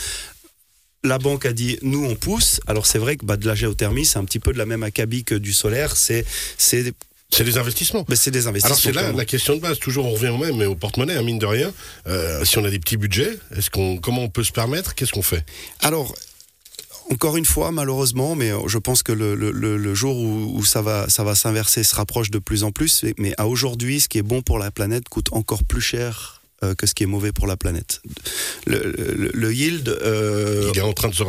La 1.06 1.18
banque 1.18 1.46
a 1.46 1.52
dit, 1.52 1.78
nous 1.82 2.06
on 2.06 2.16
pousse. 2.16 2.62
Alors 2.66 2.86
c'est 2.86 3.00
vrai 3.00 3.18
que 3.18 3.26
bah, 3.26 3.36
de 3.36 3.46
la 3.46 3.56
géothermie, 3.56 4.06
c'est 4.06 4.20
un 4.20 4.24
petit 4.24 4.40
peu 4.40 4.54
de 4.54 4.58
la 4.58 4.66
même 4.66 4.84
acabit 4.84 5.26
que 5.26 5.36
du 5.36 5.52
solaire. 5.52 5.98
C'est 5.98 6.26
c'est 6.58 6.94
C'est 7.34 7.44
des 7.44 7.58
investissements. 7.58 8.06
mais 8.08 8.16
c'est 8.16 8.32
des 8.32 8.48
investissements. 8.48 8.76
Alors 8.76 8.80
c'est 9.06 9.12
là 9.12 9.12
la 9.12 9.26
question 9.26 9.56
de 9.56 9.60
base, 9.62 9.80
toujours 9.80 10.06
on 10.06 10.12
revient 10.12 10.30
au 10.30 10.38
même, 10.38 10.56
mais 10.58 10.66
au 10.66 10.76
porte-monnaie, 10.76 11.16
hein, 11.16 11.24
mine 11.24 11.40
de 11.40 11.46
rien. 11.46 11.72
Euh, 12.08 12.46
si 12.46 12.58
on 12.58 12.66
a 12.66 12.70
des 12.70 12.80
petits 12.80 12.98
budgets, 12.98 13.38
est-ce 13.58 13.70
qu'on, 13.70 13.98
comment 13.98 14.22
on 14.24 14.30
peut 14.30 14.44
se 14.44 14.52
permettre? 14.52 14.96
Qu'est-ce 14.96 15.12
qu'on 15.12 15.22
fait? 15.22 15.44
Alors, 15.82 16.14
encore 17.12 17.36
une 17.38 17.46
fois, 17.46 17.72
malheureusement, 17.72 18.36
mais 18.36 18.52
je 18.68 18.78
pense 18.78 19.04
que 19.04 19.12
le, 19.12 19.36
le- 19.36 19.52
le- 19.52 19.78
le 19.78 19.94
jour 19.96 20.16
où, 20.18 20.58
où 20.58 20.64
ça 20.64 20.82
va, 20.82 21.10
ça 21.10 21.24
va 21.24 21.36
s'inverser 21.36 21.84
se 21.84 21.96
rapproche 21.96 22.32
de 22.32 22.40
plus 22.40 22.64
en 22.64 22.72
plus. 22.72 23.04
Mais 23.18 23.34
à 23.38 23.48
aujourd'hui, 23.48 24.00
ce 24.00 24.08
qui 24.08 24.18
est 24.20 24.24
bon 24.24 24.42
pour 24.42 24.58
la 24.60 24.72
planète 24.72 25.10
coûte 25.10 25.28
encore 25.34 25.64
plus 25.64 25.82
cher 25.82 26.42
que 26.78 26.88
ce 26.88 26.94
qui 26.94 27.04
est 27.04 27.08
mauvais 27.08 27.32
pour 27.32 27.48
la 27.48 27.58
planète. 27.58 28.02
Le, 28.66 28.78
le- 28.98 29.32
le 29.34 29.54
yield, 29.54 29.90
euh, 29.90 30.70
Il 30.74 30.78
est 30.78 30.82
en 30.82 30.94
train 30.94 31.10
de 31.10 31.14
se 31.16 31.24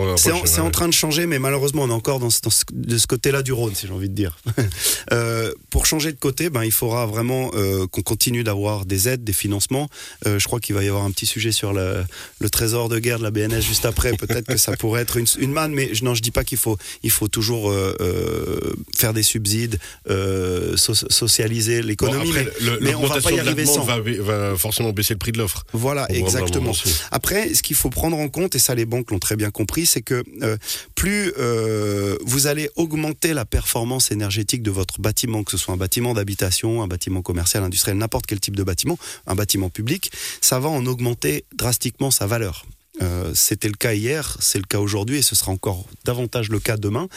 c'est 0.46 0.60
en, 0.60 0.70
train 0.70 0.88
de 0.88 0.92
changer, 0.94 1.26
mais 1.26 1.38
malheureusement, 1.38 1.82
on 1.82 1.88
est 1.88 1.92
encore 1.92 2.20
dans 2.20 2.30
ce, 2.30 2.40
dans 2.40 2.50
ce- 2.50 2.64
de 2.72 2.98
ce 2.98 3.06
côté-là 3.06 3.42
du 3.42 3.52
Rhône, 3.52 3.74
si 3.74 3.86
j'ai 3.86 3.92
envie 3.92 4.08
de 4.08 4.14
dire. 4.14 4.38
Euh, 5.12 5.52
pour 5.70 5.84
changer 5.86 6.12
de 6.12 6.18
côté, 6.18 6.48
ben, 6.50 6.64
il 6.64 6.72
faudra 6.72 7.04
vraiment 7.06 7.50
euh, 7.54 7.86
qu'on 7.86 8.00
continue 8.02 8.42
d'avoir 8.42 8.84
des 8.86 9.08
aides, 9.08 9.22
des 9.22 9.32
financements. 9.34 9.88
Euh, 10.26 10.38
je 10.38 10.44
crois 10.46 10.60
qu'il 10.60 10.74
va 10.74 10.82
y 10.82 10.88
avoir 10.88 11.04
un 11.04 11.10
petit 11.10 11.26
sujet 11.26 11.52
sur 11.52 11.72
le, 11.72 12.04
le 12.40 12.50
trésor 12.50 12.88
de 12.88 12.98
guerre 12.98 13.18
de 13.18 13.22
la 13.24 13.30
BNS 13.30 13.60
juste 13.60 13.84
après. 13.84 14.12
Peut-être 14.16 14.46
que 14.46 14.56
ça 14.56 14.76
pourrait 14.76 15.02
être 15.02 15.16
une, 15.18 15.26
une 15.38 15.52
manne, 15.52 15.72
mais 15.74 15.94
je, 15.94 16.04
non, 16.04 16.14
je 16.14 16.22
dis 16.22 16.30
pas 16.30 16.42
qu'il 16.44 16.58
faut, 16.58 16.78
il 17.02 17.10
faut 17.10 17.28
toujours 17.28 17.70
euh, 17.70 17.94
euh, 18.00 18.72
faire 18.96 19.12
des 19.12 19.22
subsides, 19.22 19.78
euh, 20.08 20.76
so- 20.76 20.94
socialiser 20.94 21.82
l'économie. 21.82 22.32
mais- 22.32 22.48
mais 22.80 22.94
on 22.94 23.06
va 23.06 23.20
pas 23.20 23.30
y 23.32 23.38
arriver 23.40 23.66
sans. 23.66 23.84
va, 23.84 23.98
va 24.00 24.56
forcément 24.56 24.90
baisser 24.92 25.14
le 25.14 25.18
prix 25.24 25.32
de 25.32 25.38
l'offre. 25.38 25.64
Voilà, 25.72 26.06
exactement. 26.10 26.72
Après, 27.10 27.54
ce 27.54 27.62
qu'il 27.62 27.76
faut 27.76 27.88
prendre 27.88 28.18
en 28.18 28.28
compte, 28.28 28.54
et 28.54 28.58
ça 28.58 28.74
les 28.74 28.84
banques 28.84 29.10
l'ont 29.10 29.18
très 29.18 29.36
bien 29.36 29.50
compris, 29.50 29.86
c'est 29.86 30.02
que 30.02 30.22
euh, 30.42 30.58
plus 30.94 31.32
euh, 31.38 32.18
vous 32.26 32.46
allez 32.46 32.68
augmenter 32.76 33.32
la 33.32 33.46
performance 33.46 34.10
énergétique 34.10 34.62
de 34.62 34.70
votre 34.70 35.00
bâtiment, 35.00 35.42
que 35.42 35.50
ce 35.50 35.56
soit 35.56 35.72
un 35.72 35.78
bâtiment 35.78 36.12
d'habitation, 36.12 36.82
un 36.82 36.88
bâtiment 36.88 37.22
commercial, 37.22 37.62
industriel, 37.64 37.96
n'importe 37.96 38.26
quel 38.26 38.38
type 38.38 38.54
de 38.54 38.64
bâtiment, 38.64 38.98
un 39.26 39.34
bâtiment 39.34 39.70
public, 39.70 40.12
ça 40.42 40.58
va 40.58 40.68
en 40.68 40.84
augmenter 40.84 41.46
drastiquement 41.56 42.10
sa 42.10 42.26
valeur. 42.26 42.66
Euh, 43.02 43.32
C'était 43.34 43.68
le 43.68 43.74
cas 43.74 43.94
hier, 43.94 44.36
c'est 44.40 44.58
le 44.58 44.64
cas 44.64 44.78
aujourd'hui 44.78 45.18
et 45.18 45.22
ce 45.22 45.34
sera 45.34 45.52
encore 45.52 45.84
davantage 46.04 46.48
le 46.48 46.60
cas 46.60 46.76
demain. 46.76 47.08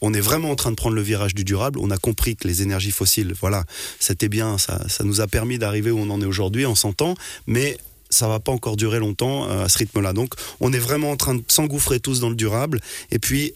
On 0.00 0.14
est 0.14 0.20
vraiment 0.20 0.50
en 0.50 0.56
train 0.56 0.70
de 0.70 0.76
prendre 0.76 0.94
le 0.94 1.02
virage 1.02 1.34
du 1.34 1.44
durable. 1.44 1.78
On 1.80 1.90
a 1.90 1.98
compris 1.98 2.36
que 2.36 2.46
les 2.46 2.62
énergies 2.62 2.92
fossiles, 2.92 3.34
voilà, 3.40 3.64
c'était 3.98 4.28
bien, 4.28 4.58
ça, 4.58 4.88
ça 4.88 5.04
nous 5.04 5.20
a 5.20 5.26
permis 5.26 5.58
d'arriver 5.58 5.90
où 5.90 5.98
on 5.98 6.10
en 6.10 6.20
est 6.20 6.26
aujourd'hui 6.26 6.66
en 6.66 6.74
100 6.74 7.02
ans, 7.02 7.14
mais 7.46 7.78
ça 8.10 8.28
va 8.28 8.40
pas 8.40 8.52
encore 8.52 8.76
durer 8.76 8.98
longtemps 8.98 9.48
euh, 9.48 9.64
à 9.64 9.68
ce 9.68 9.78
rythme-là. 9.78 10.12
Donc, 10.12 10.34
on 10.60 10.72
est 10.72 10.78
vraiment 10.78 11.10
en 11.10 11.16
train 11.16 11.34
de 11.34 11.42
s'engouffrer 11.48 12.00
tous 12.00 12.20
dans 12.20 12.28
le 12.28 12.34
durable. 12.34 12.80
Et 13.10 13.18
puis, 13.18 13.54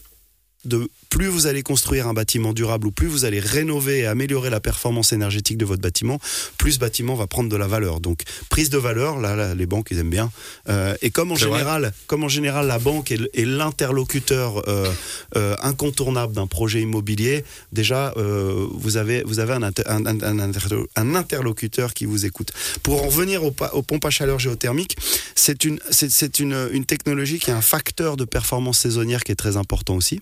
de 0.65 0.89
plus 1.09 1.27
vous 1.27 1.47
allez 1.47 1.63
construire 1.63 2.07
un 2.07 2.13
bâtiment 2.13 2.51
durable 2.53 2.87
ou 2.87 2.91
plus 2.91 3.07
vous 3.07 3.23
allez 3.25 3.39
rénover 3.39 3.99
et 3.99 4.05
améliorer 4.05 4.49
la 4.49 4.59
performance 4.59 5.13
énergétique 5.13 5.57
de 5.57 5.65
votre 5.65 5.81
bâtiment, 5.81 6.19
plus 6.57 6.73
ce 6.73 6.79
bâtiment 6.79 7.15
va 7.15 7.27
prendre 7.27 7.49
de 7.49 7.55
la 7.55 7.67
valeur. 7.67 7.99
Donc 8.01 8.23
prise 8.49 8.69
de 8.69 8.77
valeur, 8.77 9.19
là, 9.19 9.35
là, 9.35 9.55
les 9.55 9.65
banques 9.65 9.87
ils 9.91 9.99
aiment 9.99 10.09
bien. 10.09 10.31
Euh, 10.67 10.95
et 11.01 11.11
comme 11.11 11.31
en 11.31 11.35
vrai. 11.35 11.45
général, 11.49 11.93
comme 12.07 12.23
en 12.23 12.27
général 12.29 12.67
la 12.67 12.79
banque 12.79 13.11
est, 13.11 13.21
est 13.33 13.45
l'interlocuteur 13.45 14.67
euh, 14.67 14.91
euh, 15.35 15.55
incontournable 15.61 16.33
d'un 16.33 16.47
projet 16.47 16.81
immobilier, 16.81 17.43
déjà 17.71 18.13
vous 18.15 18.97
avez 18.97 19.23
vous 19.23 19.39
avez 19.39 19.53
un, 19.53 19.63
inter- 19.63 19.83
un, 19.87 20.05
un- 20.05 20.21
un 20.21 20.39
interlo- 20.51 20.87
un 20.95 21.15
interlocuteur 21.15 21.93
qui 21.93 22.05
vous 22.05 22.25
écoute. 22.25 22.51
Pour 22.83 23.01
en 23.03 23.07
revenir 23.07 23.43
aux, 23.43 23.55
aux 23.73 23.81
pompes 23.83 24.05
à 24.05 24.09
chaleur 24.09 24.39
géothermiques, 24.39 24.97
c'est 25.35 25.63
une 25.65 25.79
c'est 25.91 26.39
une, 26.39 26.69
une 26.71 26.85
technologie 26.85 27.39
qui 27.39 27.51
a 27.51 27.57
un 27.57 27.61
facteur 27.61 28.17
de 28.17 28.25
performance 28.25 28.79
saisonnière 28.79 29.23
qui 29.23 29.31
est 29.31 29.35
très 29.35 29.57
important 29.57 29.95
aussi. 29.95 30.19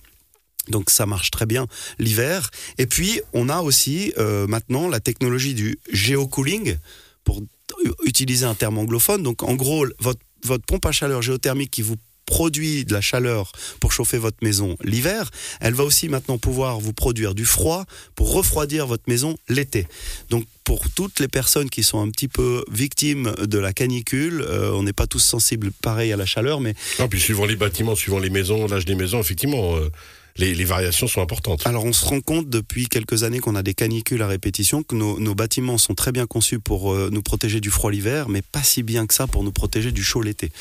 Donc 0.69 0.89
ça 0.89 1.05
marche 1.05 1.31
très 1.31 1.45
bien 1.45 1.67
l'hiver. 1.99 2.49
Et 2.77 2.85
puis 2.85 3.21
on 3.33 3.49
a 3.49 3.61
aussi 3.61 4.13
euh, 4.17 4.47
maintenant 4.47 4.87
la 4.87 4.99
technologie 4.99 5.53
du 5.53 5.77
géocooling 5.91 6.77
pour 7.23 7.41
utiliser 8.05 8.45
un 8.45 8.55
terme 8.55 8.77
anglophone. 8.77 9.23
Donc 9.23 9.43
en 9.43 9.55
gros, 9.55 9.85
votre, 9.99 10.19
pompe 10.67 10.85
à 10.85 10.91
chaleur 10.91 11.21
géothermique 11.21 11.71
qui 11.71 11.81
vous 11.81 11.95
produit 12.25 12.85
de 12.85 12.93
la 12.93 13.01
chaleur 13.01 13.51
pour 13.81 13.91
chauffer 13.91 14.17
votre 14.17 14.37
maison 14.41 14.77
l'hiver, 14.83 15.29
elle 15.59 15.73
va 15.73 15.83
aussi 15.83 16.07
maintenant 16.07 16.37
pouvoir 16.37 16.79
vous 16.79 16.93
produire 16.93 17.35
du 17.35 17.45
froid 17.45 17.85
pour 18.15 18.31
refroidir 18.31 18.87
votre 18.87 19.03
maison 19.07 19.37
l'été. 19.49 19.87
Donc 20.29 20.45
pour 20.63 20.89
toutes 20.89 21.19
les 21.19 21.27
personnes 21.27 21.69
qui 21.69 21.83
sont 21.83 22.01
un 22.01 22.09
petit 22.09 22.29
peu 22.29 22.63
victimes 22.71 23.33
de 23.41 23.59
la 23.59 23.73
canicule, 23.73 24.41
euh, 24.41 24.71
on 24.71 24.83
n'est 24.83 24.93
pas 24.93 25.05
tous 25.05 25.19
sensibles 25.19 25.71
pareil 25.81 26.13
à 26.13 26.17
la 26.17 26.25
chaleur, 26.25 26.61
mais 26.61 26.75
puis 27.09 27.19
suivant 27.19 27.45
les 27.45 27.57
bâtiments, 27.57 27.95
suivant 27.95 28.19
les 28.19 28.29
maisons, 28.29 28.67
l'âge 28.67 28.85
des 28.85 28.95
maisons, 28.95 29.19
effectivement, 29.19 29.75
euh, 29.75 29.89
les, 30.37 30.65
variations 30.65 31.07
sont 31.07 31.21
importantes. 31.21 31.65
Alors 31.65 31.85
on 31.85 31.93
se 31.93 32.05
rend 32.05 32.21
compte 32.21 32.49
depuis 32.49 32.87
quelques 32.87 33.23
années 33.23 33.39
qu'on 33.39 33.55
a 33.55 33.63
des 33.63 33.73
canicules 33.73 34.21
à 34.21 34.27
répétition, 34.27 34.83
que 34.83 34.95
nos, 34.95 35.19
nos 35.19 35.35
bâtiments 35.35 35.77
sont 35.77 35.93
très 35.93 36.11
bien 36.11 36.25
conçus 36.25 36.59
pour 36.59 36.93
euh, 36.93 37.09
nous 37.11 37.21
protéger 37.21 37.59
du 37.59 37.69
froid 37.69 37.91
l'hiver, 37.91 38.29
mais 38.29 38.41
pas 38.41 38.63
si 38.63 38.83
bien 38.83 39.05
que 39.05 39.13
ça 39.13 39.27
pour 39.27 39.43
nous 39.43 39.51
protéger 39.51 39.91
du 39.91 40.03
chaud 40.03 40.21
l'été. 40.21 40.51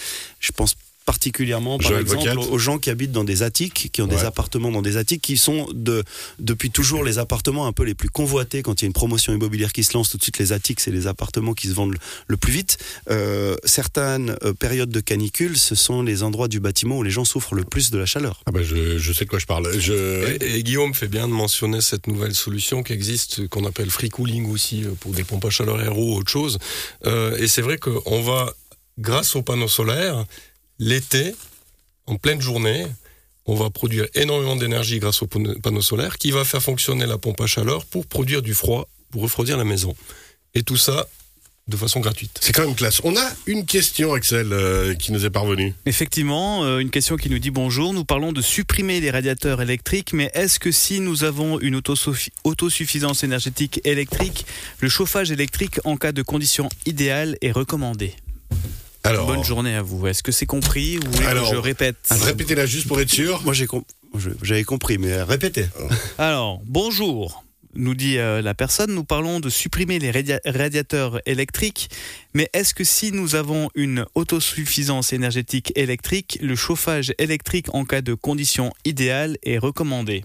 Je 0.40 0.52
pense 0.52 0.74
particulièrement 1.04 1.78
par 1.78 1.88
Joël 1.88 2.02
exemple 2.02 2.46
aux 2.50 2.58
gens 2.58 2.78
qui 2.78 2.90
habitent 2.90 3.12
dans 3.12 3.24
des 3.24 3.42
attiques, 3.42 3.90
qui 3.92 4.02
ont 4.02 4.06
des 4.06 4.24
appartements 4.24 4.70
dans 4.70 4.82
des 4.82 4.96
attiques, 4.96 5.22
qui 5.22 5.36
sont 5.36 5.66
de, 5.72 6.04
depuis 6.38 6.70
toujours 6.70 7.04
les 7.04 7.18
appartements 7.18 7.66
un 7.66 7.72
peu 7.72 7.84
les 7.84 7.94
plus 7.94 8.08
convoités 8.08 8.62
quand 8.62 8.80
il 8.80 8.84
y 8.84 8.86
a 8.86 8.88
une 8.88 8.92
promotion 8.92 9.32
immobilière 9.32 9.72
qui 9.72 9.84
se 9.84 9.94
lance. 9.94 10.10
Tout 10.10 10.18
de 10.18 10.22
suite 10.22 10.38
les 10.38 10.52
attiques, 10.52 10.80
c'est 10.80 10.90
les 10.90 11.06
appartements 11.06 11.54
qui 11.54 11.68
se 11.68 11.74
vendent 11.74 11.92
le, 11.92 11.98
le 12.26 12.36
plus 12.36 12.52
vite. 12.52 12.78
Euh, 13.10 13.56
certaines 13.64 14.36
euh, 14.44 14.52
périodes 14.52 14.90
de 14.90 15.00
canicule, 15.00 15.56
ce 15.58 15.74
sont 15.74 16.02
les 16.02 16.22
endroits 16.22 16.48
du 16.48 16.60
bâtiment 16.60 16.98
où 16.98 17.02
les 17.02 17.10
gens 17.10 17.24
souffrent 17.24 17.54
le 17.54 17.64
plus 17.64 17.90
de 17.90 17.98
la 17.98 18.06
chaleur. 18.06 18.40
Ah 18.46 18.52
ben 18.52 18.62
je, 18.62 18.98
je 18.98 19.12
sais 19.12 19.24
de 19.24 19.30
quoi 19.30 19.38
je 19.38 19.46
parle. 19.46 19.78
Je... 19.78 20.36
Et, 20.40 20.58
et 20.58 20.62
Guillaume 20.62 20.94
fait 20.94 21.08
bien 21.08 21.26
de 21.28 21.32
mentionner 21.32 21.80
cette 21.80 22.06
nouvelle 22.06 22.34
solution 22.34 22.82
qui 22.82 22.92
existe, 22.92 23.48
qu'on 23.48 23.64
appelle 23.64 23.90
free 23.90 24.08
cooling 24.08 24.50
aussi, 24.50 24.84
euh, 24.84 24.92
pour 25.00 25.12
des 25.12 25.24
pompes 25.24 25.44
à 25.44 25.50
chaleur 25.50 25.78
aéro 25.78 26.14
ou 26.14 26.18
autre 26.18 26.30
chose. 26.30 26.58
Euh, 27.06 27.36
et 27.38 27.48
c'est 27.48 27.62
vrai 27.62 27.78
qu'on 27.78 28.22
va, 28.22 28.52
grâce 28.98 29.36
aux 29.36 29.42
panneaux 29.42 29.68
solaires, 29.68 30.24
l'été, 30.86 31.34
en 32.06 32.16
pleine 32.16 32.40
journée, 32.40 32.86
on 33.46 33.54
va 33.54 33.70
produire 33.70 34.06
énormément 34.14 34.56
d'énergie 34.56 34.98
grâce 34.98 35.22
aux 35.22 35.26
pan- 35.26 35.54
panneaux 35.62 35.82
solaires 35.82 36.18
qui 36.18 36.30
va 36.30 36.44
faire 36.44 36.62
fonctionner 36.62 37.06
la 37.06 37.18
pompe 37.18 37.40
à 37.40 37.46
chaleur 37.46 37.84
pour 37.86 38.06
produire 38.06 38.42
du 38.42 38.54
froid, 38.54 38.88
pour 39.10 39.22
refroidir 39.22 39.56
la 39.56 39.64
maison. 39.64 39.94
Et 40.54 40.62
tout 40.62 40.76
ça 40.76 41.06
de 41.68 41.76
façon 41.76 42.00
gratuite. 42.00 42.38
C'est 42.40 42.52
quand 42.52 42.66
même 42.66 42.74
classe. 42.74 43.00
On 43.04 43.16
a 43.16 43.30
une 43.46 43.64
question, 43.64 44.12
Axel, 44.14 44.52
euh, 44.52 44.94
qui 44.94 45.12
nous 45.12 45.24
est 45.24 45.30
parvenue. 45.30 45.72
Effectivement, 45.86 46.64
euh, 46.64 46.78
une 46.80 46.90
question 46.90 47.16
qui 47.16 47.30
nous 47.30 47.38
dit 47.38 47.50
bonjour. 47.50 47.94
Nous 47.94 48.04
parlons 48.04 48.32
de 48.32 48.42
supprimer 48.42 49.00
les 49.00 49.12
radiateurs 49.12 49.62
électriques, 49.62 50.12
mais 50.12 50.28
est-ce 50.34 50.58
que 50.58 50.72
si 50.72 50.98
nous 50.98 51.22
avons 51.22 51.60
une 51.60 51.76
autosuffi- 51.78 52.30
autosuffisance 52.42 53.22
énergétique 53.22 53.80
électrique, 53.84 54.44
le 54.80 54.88
chauffage 54.88 55.30
électrique 55.30 55.78
en 55.84 55.96
cas 55.96 56.10
de 56.10 56.22
conditions 56.22 56.68
idéales 56.84 57.36
est 57.42 57.52
recommandé? 57.52 58.14
Alors, 59.04 59.26
Bonne 59.26 59.44
journée 59.44 59.74
à 59.74 59.82
vous. 59.82 60.06
Est-ce 60.06 60.22
que 60.22 60.32
c'est 60.32 60.46
compris 60.46 60.98
ou 60.98 61.02
voulez 61.10 61.26
que 61.26 61.44
je 61.50 61.56
répète 61.56 61.96
répétez-la 62.10 62.66
juste 62.66 62.86
pour 62.88 63.00
être 63.00 63.10
sûr. 63.10 63.42
Moi 63.44 63.52
j'ai 63.54 63.66
com- 63.66 63.82
j'avais 64.42 64.64
compris, 64.64 64.98
mais 64.98 65.22
répétez. 65.22 65.66
Alors, 66.18 66.60
bonjour. 66.66 67.44
nous 67.74 67.94
dit 67.94 68.18
euh, 68.18 68.42
la 68.42 68.54
personne. 68.54 68.94
Nous 68.94 69.04
parlons 69.04 69.40
de 69.40 69.48
supprimer 69.48 69.98
les 69.98 70.10
radiateurs 70.44 71.20
électriques, 71.26 71.88
mais 72.34 72.48
est-ce 72.52 72.74
que 72.74 72.84
si 72.84 73.10
nous 73.12 73.34
avons 73.34 73.70
une 73.74 74.04
autosuffisance 74.14 75.12
énergétique 75.12 75.72
électrique, 75.76 76.38
le 76.42 76.54
chauffage 76.54 77.12
électrique 77.18 77.74
en 77.74 77.84
cas 77.84 78.02
de 78.02 78.14
conditions 78.14 78.72
idéales 78.84 79.36
est 79.42 79.58
recommandé? 79.58 80.24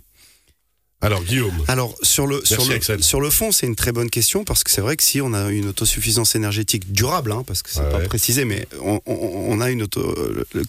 Alors 0.99 1.23
Guillaume. 1.23 1.53
Alors 1.67 1.95
sur 2.01 2.25
le 2.25 2.43
sur 2.43 2.65
le, 2.65 3.01
sur 3.01 3.21
le 3.21 3.29
fond, 3.29 3.51
c'est 3.51 3.67
une 3.67 3.75
très 3.75 3.91
bonne 3.91 4.09
question 4.09 4.43
parce 4.43 4.63
que 4.63 4.71
c'est 4.71 4.81
vrai 4.81 4.97
que 4.97 5.03
si 5.03 5.21
on 5.21 5.31
a 5.33 5.51
une 5.51 5.67
autosuffisance 5.67 6.35
énergétique 6.35 6.91
durable, 6.91 7.31
hein, 7.31 7.43
parce 7.45 7.61
que 7.61 7.69
c'est 7.69 7.87
pas 7.91 7.99
précisé, 7.99 8.45
mais 8.45 8.67
on, 8.81 8.99
on, 9.05 9.61
a 9.61 9.69
une 9.69 9.83
auto, 9.83 10.15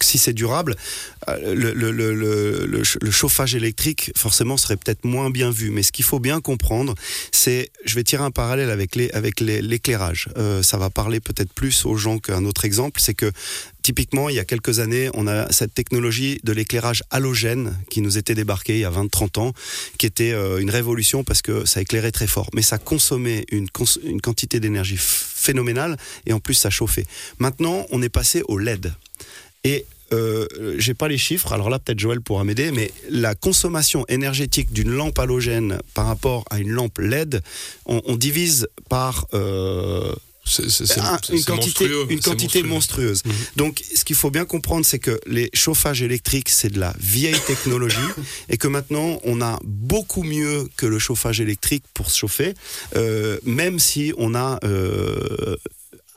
si 0.02 0.18
c'est 0.18 0.35
durable, 0.35 0.76
euh, 1.28 1.54
le, 1.54 1.73
le, 1.73 1.90
le, 1.92 2.66
le, 2.66 3.11
chauffage 3.11 3.54
électrique 3.54 4.12
forcément 4.16 4.58
serait 4.58 4.76
peut-être 4.76 5.06
moins 5.06 5.30
bien 5.30 5.50
vu. 5.50 5.70
Mais 5.70 5.82
ce 5.82 5.92
qu'il 5.92 6.04
faut 6.04 6.20
bien 6.20 6.42
comprendre, 6.42 6.94
c'est, 7.32 7.70
je 7.87 7.94
vais 7.94 8.04
tirer 8.04 8.23
un 8.23 8.30
parallèle 8.30 8.68
avec 8.68 8.97
les 8.97 9.11
avec 9.12 9.40
l'éclairage. 9.40 10.28
Euh, 10.37 10.62
ça 10.62 10.76
va 10.76 10.90
parler 10.90 11.20
peut-être 11.20 11.54
plus 11.54 11.87
aux 11.87 11.97
gens 11.97 12.18
qu'un 12.18 12.44
autre 12.44 12.66
exemple, 12.66 13.00
c'est 13.00 13.14
que 13.14 13.32
Typiquement, 13.88 14.28
il 14.28 14.37
y 14.37 14.38
a 14.38 14.45
quelques 14.45 14.80
années, 14.80 15.09
on 15.14 15.26
a 15.26 15.50
cette 15.50 15.73
technologie 15.73 16.40
de 16.45 16.52
l'éclairage 16.52 17.02
halogène 17.09 17.75
qui 17.88 18.02
nous 18.02 18.18
était 18.18 18.35
débarquée 18.35 18.75
il 18.75 18.80
y 18.80 18.85
a 18.85 18.90
20-30 18.90 19.40
ans, 19.40 19.54
qui 19.97 20.04
était 20.04 20.33
euh, 20.33 20.59
une 20.59 20.68
révolution 20.68 21.25
parce 21.25 21.40
que 21.40 21.64
ça 21.64 21.80
éclairait 21.80 22.11
très 22.11 22.26
fort. 22.26 22.50
Mais 22.52 22.61
ça 22.61 22.76
consommait 22.76 23.47
une, 23.50 23.71
quantité 24.21 24.61
d'énergie 24.61 24.99
phénoménale 24.99 25.97
et 26.26 26.35
en 26.35 26.38
plus 26.38 26.52
ça 26.52 26.68
chauffait. 26.68 27.07
Maintenant, 27.38 27.87
on 27.90 28.02
est 28.02 28.11
passé 28.11 28.42
au 28.47 28.59
LED. 28.59 28.92
Et 29.64 29.87
euh, 30.12 30.47
j'ai 30.76 30.92
pas 30.92 31.09
les 31.09 31.16
chiffres, 31.16 31.54
alors 31.54 31.71
là 31.71 31.78
peut-être 31.78 31.99
Joël 31.99 32.21
pourra 32.21 32.45
m'aider, 32.45 32.73
mais 32.73 32.92
la 33.09 33.35
consommation 33.35 34.04
énergétique 34.09 34.71
d'une 34.71 34.90
lampe 34.90 35.18
halogène 35.18 35.78
par 35.95 36.04
rapport 36.04 36.45
à 36.50 36.59
une 36.59 36.73
lampe 36.73 36.99
LED, 36.99 37.40
on, 37.87 38.16
divise 38.16 38.68
par 38.90 39.26
euh, 39.33 40.14
c'est 40.49 40.99
ah, 41.00 41.19
une 41.31 41.45
quantité, 41.45 41.90
une 42.09 42.21
quantité 42.21 42.62
monstrueuse. 42.62 43.23
Mhm. 43.25 43.33
Donc, 43.57 43.83
ce 43.95 44.05
qu'il 44.05 44.17
faut 44.17 44.31
bien 44.31 44.45
comprendre, 44.45 44.85
c'est 44.85 44.99
que 44.99 45.21
les 45.26 45.50
chauffages 45.55 46.02
électriques, 46.02 46.49
c'est 46.49 46.71
de 46.73 46.81
la 46.81 46.95
vieille 46.99 47.40
technologie 47.47 47.97
et 48.49 48.57
que 48.57 48.69
maintenant, 48.69 49.21
on 49.25 49.40
a 49.40 49.59
beaucoup 49.64 50.23
mieux 50.23 50.69
que 50.76 50.87
le 50.87 50.99
chauffage 50.99 51.40
électrique 51.40 51.85
pour 51.95 52.11
se 52.11 52.19
chauffer, 52.19 52.55
euh, 52.97 53.38
même 53.45 53.78
si 53.78 54.12
on 54.19 54.35
a 54.35 54.59
euh, 54.64 55.57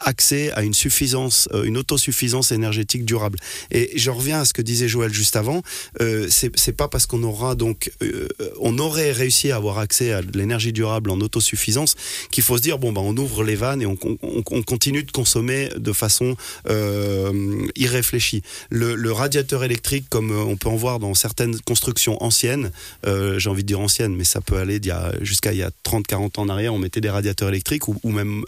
accès 0.03 0.51
à 0.51 0.63
une 0.63 0.74
suffisance, 0.74 1.48
euh, 1.53 1.63
une 1.63 1.77
autosuffisance 1.77 2.51
énergétique 2.51 3.05
durable. 3.05 3.39
Et 3.72 3.91
je 3.96 4.10
reviens 4.10 4.41
à 4.41 4.46
ce 4.46 4.53
que 4.53 4.62
disait 4.62 4.88
Joël 4.88 5.13
juste 5.13 5.36
avant. 5.36 5.62
Euh, 6.01 6.27
c'est 6.29 6.72
pas 6.72 6.88
parce 6.88 7.05
qu'on 7.05 7.24
aura 7.24 7.55
donc, 7.55 7.91
euh, 8.01 8.27
on 8.60 8.77
aurait 8.79 9.12
réussi 9.12 9.51
à 9.51 9.58
avoir 9.58 9.79
accès 9.79 10.12
à 10.12 10.22
l'énergie 10.22 10.74
durable 10.74 11.10
en 11.10 11.20
autosuffisance 11.20 11.96
qu'il 12.31 12.43
faut 12.43 12.58
se 12.58 12.62
dire 12.62 12.77
bon 12.77 12.91
ben 12.91 13.01
on 13.01 13.15
ouvre 13.17 13.43
les 13.43 13.55
vannes 13.55 13.81
et 13.81 13.86
on, 13.86 13.98
on, 14.03 14.43
on 14.51 14.63
continue 14.63 15.03
de 15.03 15.12
consommer 15.12 15.70
de 15.77 15.93
façon 15.93 16.36
euh, 16.70 17.67
irréfléchie. 17.75 18.41
Le, 18.70 19.12
radiateur 19.12 19.63
électrique, 19.63 20.05
comme 20.10 20.31
on 20.31 20.55
peut 20.55 20.70
en 20.70 20.75
voir 20.75 21.00
dans 21.00 21.13
certaines 21.13 21.60
constructions 21.62 22.22
anciennes, 22.24 22.72
euh, 23.05 23.39
j'ai 23.39 23.50
envie 23.50 23.63
de 23.63 23.67
dire 23.67 23.79
anciennes, 23.79 24.15
mais 24.15 24.24
ça 24.24 24.41
peut 24.41 24.58
aller 24.58 24.79
jusqu'à 25.22 25.51
il 25.51 25.60
y 25.60 25.63
a 25.63 25.72
30-40 25.84 26.39
ans 26.39 26.43
en 26.43 26.50
arrière, 26.50 26.74
on 26.74 26.79
mettait 26.79 27.01
des 27.01 27.10
radiateurs 27.10 27.50
électriques 27.50 27.88
ou 27.88 28.00
même 28.03 28.43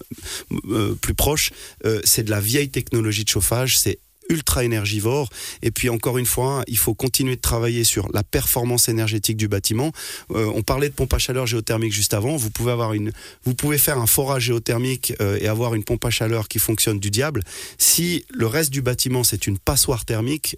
plus 1.02 1.14
proches 1.14 1.43
euh, 1.86 2.02
c'est 2.04 2.24
de 2.24 2.30
la 2.30 2.40
vieille 2.40 2.70
technologie 2.70 3.24
de 3.24 3.30
chauffage, 3.30 3.78
c'est 3.78 4.00
ultra 4.30 4.64
énergivore. 4.64 5.30
Et 5.62 5.72
puis 5.72 5.90
encore 5.90 6.18
une 6.18 6.26
fois, 6.26 6.64
il 6.68 6.78
faut 6.78 6.94
continuer 6.94 7.36
de 7.36 7.42
travailler 7.42 7.84
sur 7.84 8.10
la 8.14 8.24
performance 8.24 8.88
énergétique 8.88 9.36
du 9.36 9.48
bâtiment. 9.50 9.92
Euh, 10.32 10.50
on 10.56 10.62
parlait 10.62 10.88
de 10.88 10.94
pompe 10.94 11.14
à 11.14 11.20
chaleur 11.20 11.46
géothermique 11.46 11.92
juste 11.92 12.14
avant. 12.14 12.38
Vous 12.38 12.50
pouvez 12.50 12.72
avoir 12.72 12.94
une, 12.94 13.12
vous 13.44 13.54
pouvez 13.54 13.78
faire 13.78 13.98
un 13.98 14.08
forage 14.08 14.44
géothermique 14.44 15.14
euh, 15.20 15.38
et 15.42 15.48
avoir 15.48 15.76
une 15.76 15.84
pompe 15.84 16.06
à 16.06 16.10
chaleur 16.10 16.48
qui 16.48 16.60
fonctionne 16.60 17.00
du 17.00 17.12
diable. 17.12 17.44
Si 17.78 18.26
le 18.34 18.48
reste 18.48 18.72
du 18.72 18.82
bâtiment 18.82 19.26
c'est 19.26 19.46
une 19.46 19.60
passoire 19.60 20.06
thermique, 20.06 20.58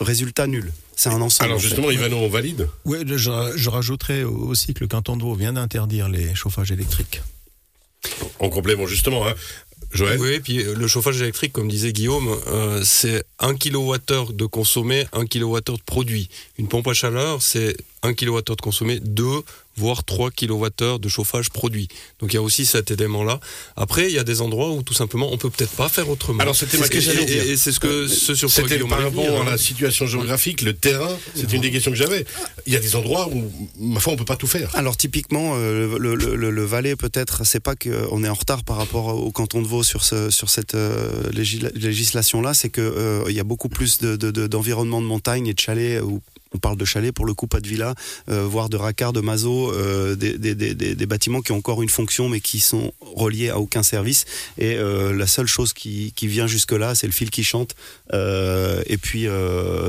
résultat 0.00 0.46
nul. 0.46 0.72
C'est 0.94 1.10
un 1.10 1.20
ensemble. 1.20 1.50
Alors 1.50 1.60
justement, 1.60 1.90
Ivano, 1.90 2.16
on 2.16 2.28
valide 2.28 2.68
Oui, 2.84 2.98
je, 3.06 3.52
je 3.54 3.68
rajouterais 3.68 4.22
aussi 4.22 4.72
que 4.72 4.80
le 4.80 4.88
canton 4.88 5.16
de 5.16 5.22
Vaud 5.22 5.34
vient 5.34 5.52
d'interdire 5.52 6.08
les 6.08 6.34
chauffages 6.34 6.72
électriques. 6.72 7.20
En 8.38 8.48
complément, 8.48 8.86
justement, 8.86 9.26
hein, 9.26 9.34
oui, 10.02 10.34
et 10.34 10.40
puis 10.40 10.62
euh, 10.62 10.74
le 10.74 10.86
chauffage 10.86 11.20
électrique, 11.20 11.52
comme 11.52 11.68
disait 11.68 11.92
Guillaume, 11.92 12.28
euh, 12.48 12.82
c'est 12.84 13.24
1 13.38 13.54
kWh 13.54 14.32
de 14.32 14.46
consommé, 14.46 15.06
1 15.12 15.26
kWh 15.26 15.60
de 15.60 15.82
produit. 15.84 16.28
Une 16.58 16.68
pompe 16.68 16.88
à 16.88 16.94
chaleur, 16.94 17.42
c'est 17.42 17.76
1 18.06 18.14
kWh 18.14 18.42
de 18.42 18.60
consommé, 18.60 19.00
2 19.00 19.24
voire 19.76 20.04
3 20.04 20.30
kWh 20.30 20.98
de 20.98 21.08
chauffage 21.08 21.50
produit. 21.50 21.88
Donc 22.18 22.32
il 22.32 22.36
y 22.36 22.38
a 22.38 22.42
aussi 22.42 22.66
cet 22.66 22.90
élément-là. 22.90 23.40
Après, 23.76 24.06
il 24.06 24.12
y 24.12 24.18
a 24.18 24.24
des 24.24 24.40
endroits 24.40 24.70
où 24.70 24.82
tout 24.82 24.94
simplement 24.94 25.32
on 25.32 25.36
peut 25.36 25.50
peut-être 25.50 25.72
pas 25.72 25.88
faire 25.88 26.08
autrement. 26.08 26.40
Alors 26.40 26.56
c'était 26.56 26.78
ma 26.78 26.88
question. 26.88 27.12
Et, 27.12 27.32
et 27.32 27.56
c'est 27.56 27.72
ce 27.72 27.80
que 27.80 28.08
ce 28.08 28.34
sur 28.34 28.52
quoi 28.52 28.64
C'était 28.68 28.78
par 28.84 29.02
rapport 29.02 29.42
à 29.42 29.44
la 29.44 29.58
situation 29.58 30.06
géographique, 30.06 30.62
le 30.62 30.72
terrain. 30.72 31.16
C'est 31.34 31.52
une 31.52 31.60
des 31.60 31.70
questions 31.70 31.90
que 31.90 31.96
j'avais. 31.96 32.24
Il 32.66 32.72
y 32.72 32.76
a 32.76 32.80
des 32.80 32.96
endroits 32.96 33.28
où, 33.28 33.52
ma 33.78 34.00
foi, 34.00 34.12
on 34.12 34.16
peut 34.16 34.24
pas 34.24 34.36
tout 34.36 34.46
faire. 34.46 34.70
Alors 34.74 34.96
typiquement, 34.96 35.52
euh, 35.56 35.98
le, 35.98 36.14
le, 36.14 36.50
le, 36.50 36.64
Valais 36.64 36.96
peut-être, 36.96 37.44
c'est 37.46 37.60
pas 37.60 37.76
qu'on 37.76 38.24
est 38.24 38.28
en 38.28 38.34
retard 38.34 38.64
par 38.64 38.76
rapport 38.76 39.06
au 39.08 39.30
canton 39.30 39.62
de 39.62 39.66
Vaud 39.66 39.82
sur 39.82 40.04
ce, 40.04 40.30
sur 40.30 40.48
cette 40.48 40.74
euh, 40.74 41.30
législation-là, 41.32 42.54
c'est 42.54 42.70
que 42.70 42.80
euh, 42.80 43.24
il 43.28 43.34
y 43.34 43.40
a 43.40 43.44
beaucoup 43.44 43.68
plus 43.68 43.98
d'environnement 43.98 44.98
de, 44.98 45.04
de, 45.04 45.06
de 45.06 45.08
montagne 45.08 45.46
et 45.46 45.54
de 45.54 45.60
chalets 45.60 46.02
où 46.02 46.20
on 46.54 46.58
parle 46.58 46.76
de 46.76 46.84
chalets 46.84 47.12
pour 47.12 47.26
le 47.26 47.34
coup, 47.34 47.46
pas 47.46 47.60
de 47.60 47.68
villa, 47.68 47.94
euh, 48.28 48.44
voire 48.44 48.68
de 48.68 48.76
raccards, 48.76 49.12
de 49.12 49.20
mazo, 49.20 49.72
euh, 49.72 50.14
des, 50.14 51.06
bâtiments 51.06 51.40
qui 51.40 51.52
ont 51.52 51.56
encore 51.56 51.82
une 51.82 51.88
fonction 51.88 52.28
mais 52.28 52.40
qui 52.40 52.60
sont 52.60 52.92
reliés 53.00 53.50
à 53.50 53.58
aucun 53.58 53.82
service. 53.82 54.24
Et 54.58 54.76
euh, 54.76 55.14
la 55.14 55.26
seule 55.26 55.46
chose 55.46 55.72
qui, 55.72 56.12
vient 56.22 56.46
jusque-là, 56.46 56.94
c'est 56.94 57.06
le 57.06 57.12
fil 57.12 57.30
qui 57.30 57.44
chante 57.44 57.74
et 58.12 58.96
puis 58.98 59.26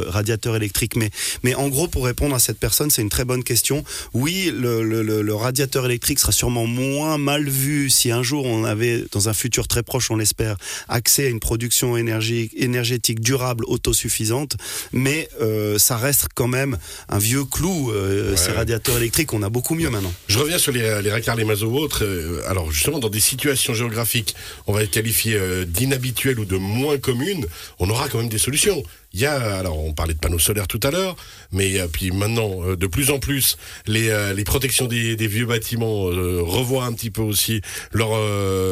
radiateur 0.07 0.55
électrique. 0.55 0.95
Mais, 0.95 1.09
mais 1.43 1.55
en 1.55 1.67
gros, 1.69 1.87
pour 1.87 2.05
répondre 2.05 2.35
à 2.35 2.39
cette 2.39 2.59
personne, 2.59 2.89
c'est 2.89 3.01
une 3.01 3.09
très 3.09 3.25
bonne 3.25 3.43
question. 3.43 3.83
Oui, 4.13 4.51
le, 4.53 5.33
radiateur 5.33 5.85
électrique 5.85 6.19
sera 6.19 6.31
sûrement 6.31 6.65
moins 6.65 7.17
mal 7.17 7.47
vu 7.47 7.89
si 7.89 8.11
un 8.11 8.23
jour 8.23 8.45
on 8.45 8.63
avait, 8.63 9.05
dans 9.11 9.29
un 9.29 9.33
futur 9.33 9.67
très 9.67 9.83
proche, 9.83 10.09
on 10.11 10.17
l'espère, 10.17 10.57
accès 10.89 11.25
à 11.25 11.29
une 11.29 11.39
production 11.39 11.97
énergétique 11.97 13.19
durable, 13.19 13.63
autosuffisante. 13.67 14.57
Mais 14.91 15.29
ça 15.77 15.97
reste 15.97 16.27
quand 16.35 16.46
même 16.47 16.77
un 17.09 17.19
vieux 17.19 17.45
clou. 17.45 17.91
Euh, 17.91 18.35
ces 18.35 18.51
radiateurs 18.51 18.97
électriques, 18.97 19.33
on 19.33 19.43
a 19.43 19.49
beaucoup 19.49 19.75
mieux 19.75 19.89
maintenant. 19.89 20.13
Je 20.27 20.39
reviens 20.39 20.57
sur 20.57 20.71
les, 20.71 21.01
les 21.01 21.11
raccards, 21.11 21.35
les 21.35 21.45
masos 21.45 21.67
ou 21.67 21.77
autres. 21.77 22.03
Euh, 22.03 22.41
alors 22.47 22.71
justement, 22.71 22.99
dans 22.99 23.09
des 23.09 23.19
situations 23.19 23.73
géographiques, 23.73 24.35
on 24.67 24.73
va 24.73 24.83
être 24.83 24.91
qualifié 24.91 25.35
euh, 25.35 25.65
d'inhabituelles 25.65 26.39
ou 26.39 26.45
de 26.45 26.57
moins 26.57 26.97
communes, 26.97 27.45
on 27.79 27.89
aura 27.89 28.09
quand 28.09 28.19
même 28.19 28.29
des 28.29 28.37
solutions. 28.37 28.83
Il 29.13 29.21
y 29.21 29.25
a, 29.25 29.57
alors 29.57 29.83
on 29.83 29.93
parlait 29.93 30.13
de 30.13 30.19
panneaux 30.19 30.37
solaires 30.37 30.67
tout 30.67 30.79
à 30.83 30.91
l'heure, 30.91 31.15
mais 31.51 31.79
euh, 31.79 31.87
puis 31.87 32.11
maintenant, 32.11 32.61
euh, 32.63 32.75
de 32.75 32.87
plus 32.87 33.09
en 33.09 33.19
plus, 33.19 33.57
les, 33.85 34.09
euh, 34.09 34.33
les 34.33 34.43
protections 34.43 34.85
des, 34.85 35.15
des 35.15 35.27
vieux 35.27 35.45
bâtiments 35.45 36.03
revoient 36.03 36.85
un 36.85 36.93
petit 36.93 37.09
peu 37.09 37.21
aussi 37.21 37.61
leur, 37.93 38.09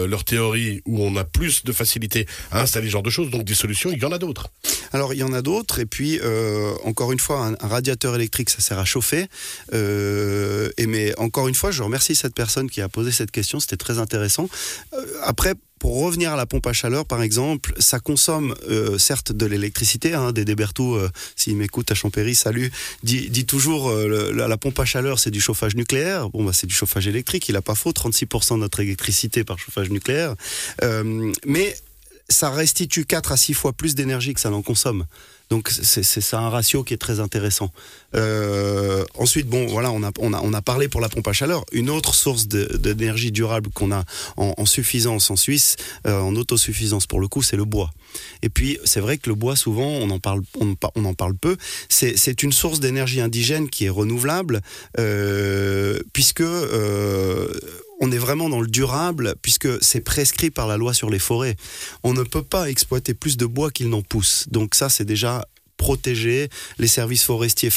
leur 0.07 0.23
théorie 0.23 0.81
où 0.85 1.03
on 1.03 1.15
a 1.15 1.23
plus 1.23 1.63
de 1.63 1.71
facilité 1.71 2.27
à 2.51 2.61
installer 2.61 2.87
ce 2.87 2.91
genre 2.91 3.03
de 3.03 3.09
choses. 3.09 3.29
Donc 3.29 3.43
des 3.43 3.55
solutions, 3.55 3.91
il 3.91 3.99
y 3.99 4.05
en 4.05 4.11
a 4.11 4.17
d'autres. 4.17 4.49
Alors 4.95 5.13
il 5.13 5.19
y 5.19 5.23
en 5.23 5.33
a 5.33 5.41
d'autres, 5.41 5.79
et 5.79 5.85
puis 5.85 6.19
encore 6.83 7.11
une 7.11 7.19
fois, 7.19 7.47
un, 7.47 7.67
radiateur 7.67 8.15
électrique, 8.15 8.49
ça 8.49 8.61
sert 8.61 8.79
à 8.79 8.85
chauffer. 8.85 9.27
et 9.73 10.87
mais 10.87 11.13
encore 11.17 11.47
une 11.47 11.55
fois, 11.55 11.71
je 11.71 11.83
remercie 11.83 12.15
cette 12.15 12.33
personne 12.33 12.69
qui 12.69 12.81
a 12.81 12.87
posé 12.89 13.11
cette 13.11 13.31
question, 13.31 13.59
c'était 13.59 13.77
très 13.77 13.99
intéressant. 13.99 14.47
après, 15.23 15.55
pour 15.85 16.01
revenir 16.01 16.33
à 16.33 16.35
la 16.35 16.47
pompe 16.47 16.65
à 16.67 16.73
chaleur, 16.73 17.05
par 17.05 17.21
exemple, 17.21 17.73
ça 17.77 17.99
consomme 17.99 18.55
euh, 18.69 18.97
certes 18.97 19.31
de 19.31 19.45
l'électricité. 19.45 20.13
Hein, 20.13 20.31
Dédé 20.31 20.55
euh, 20.79 21.09
s'il 21.35 21.57
m'écoute 21.57 21.91
à 21.91 21.93
Champéry, 21.93 22.33
salut, 22.33 22.71
dit, 23.03 23.45
toujours 23.45 23.89
euh, 23.89 24.31
la, 24.33 24.57
pompe 24.57 24.79
à 24.79 24.85
chaleur, 24.85 25.19
c'est 25.19 25.31
du 25.31 25.41
chauffage 25.41 25.75
nucléaire. 25.75 26.29
Bon, 26.29 26.43
bah, 26.43 26.53
c'est 26.53 26.65
du 26.65 26.73
chauffage 26.73 27.07
électrique. 27.07 27.49
Il 27.49 27.55
a 27.55 27.61
pas 27.61 27.75
faux, 27.75 27.91
36% 27.91 28.53
de 28.53 28.59
notre 28.61 28.79
électricité 28.79 29.43
par 29.43 29.59
chauffage 29.59 29.89
nucléaire. 29.89 30.35
mais 31.45 31.75
ça 32.29 32.49
restitue 32.49 33.05
4 33.05 33.31
à 33.31 33.37
6 33.37 33.53
fois 33.53 33.73
plus 33.73 33.95
d'énergie 33.95 34.33
que 34.33 34.39
ça 34.39 34.49
n'en 34.49 34.61
consomme. 34.61 35.05
Donc 35.49 35.69
c'est 35.69 36.03
ça 36.03 36.39
un 36.39 36.49
ratio 36.49 36.83
qui 36.83 36.95
est 36.95 36.97
très 36.97 37.19
intéressant. 37.19 37.71
Euh, 38.15 39.05
ensuite, 39.15 39.47
bon, 39.47 39.67
voilà, 39.67 39.91
on 39.91 40.01
a, 40.01 40.11
on, 40.19 40.33
a, 40.33 40.41
on 40.41 40.53
a 40.53 40.61
parlé 40.61 40.87
pour 40.87 41.01
la 41.01 41.09
pompe 41.09 41.27
à 41.27 41.33
chaleur. 41.33 41.63
Une 41.71 41.89
autre 41.89 42.15
source 42.15 42.47
d'énergie 42.47 43.31
durable 43.31 43.69
qu'on 43.69 43.91
a 43.91 44.05
en, 44.37 44.65
suffisance 44.65 45.29
en 45.29 45.35
Suisse, 45.35 45.75
euh, 46.07 46.19
en 46.19 46.35
autosuffisance 46.35 47.05
pour 47.05 47.19
le 47.19 47.27
coup, 47.27 47.43
c'est 47.43 47.57
le 47.57 47.65
bois. 47.65 47.91
Et 48.41 48.49
puis 48.49 48.79
c'est 48.85 48.99
vrai 48.99 49.17
que 49.17 49.29
le 49.29 49.35
bois, 49.35 49.55
souvent, 49.55 49.87
on 49.87 50.09
en 50.09 50.19
parle, 50.19 50.41
on, 50.59 50.75
on 50.95 51.05
en 51.05 51.13
parle 51.13 51.35
peu. 51.35 51.57
C'est 51.89 52.41
une 52.41 52.51
source 52.51 52.79
d'énergie 52.79 53.21
indigène 53.21 53.69
qui 53.69 53.85
est 53.85 53.89
renouvelable, 53.89 54.61
euh, 54.99 55.99
puisque 56.13 56.41
euh, 56.41 57.53
on 57.99 58.11
est 58.11 58.17
vraiment 58.17 58.49
dans 58.49 58.61
le 58.61 58.67
durable 58.67 59.35
puisque 59.41 59.83
c'est 59.83 60.01
prescrit 60.01 60.51
par 60.51 60.67
la 60.67 60.77
loi 60.77 60.93
sur 60.93 61.09
les 61.09 61.19
forêts. 61.19 61.55
On 62.03 62.13
ne 62.13 62.23
peut 62.23 62.43
pas 62.43 62.69
exploiter 62.69 63.13
plus 63.13 63.37
de 63.37 63.45
bois 63.45 63.71
qu'il 63.71 63.89
n'en 63.89 64.01
pousse. 64.01 64.45
Donc 64.49 64.75
ça, 64.75 64.89
c'est 64.89 65.05
déjà 65.05 65.45
protéger 65.77 66.49
les 66.77 66.87
services 66.87 67.23
forestiers. 67.23 67.69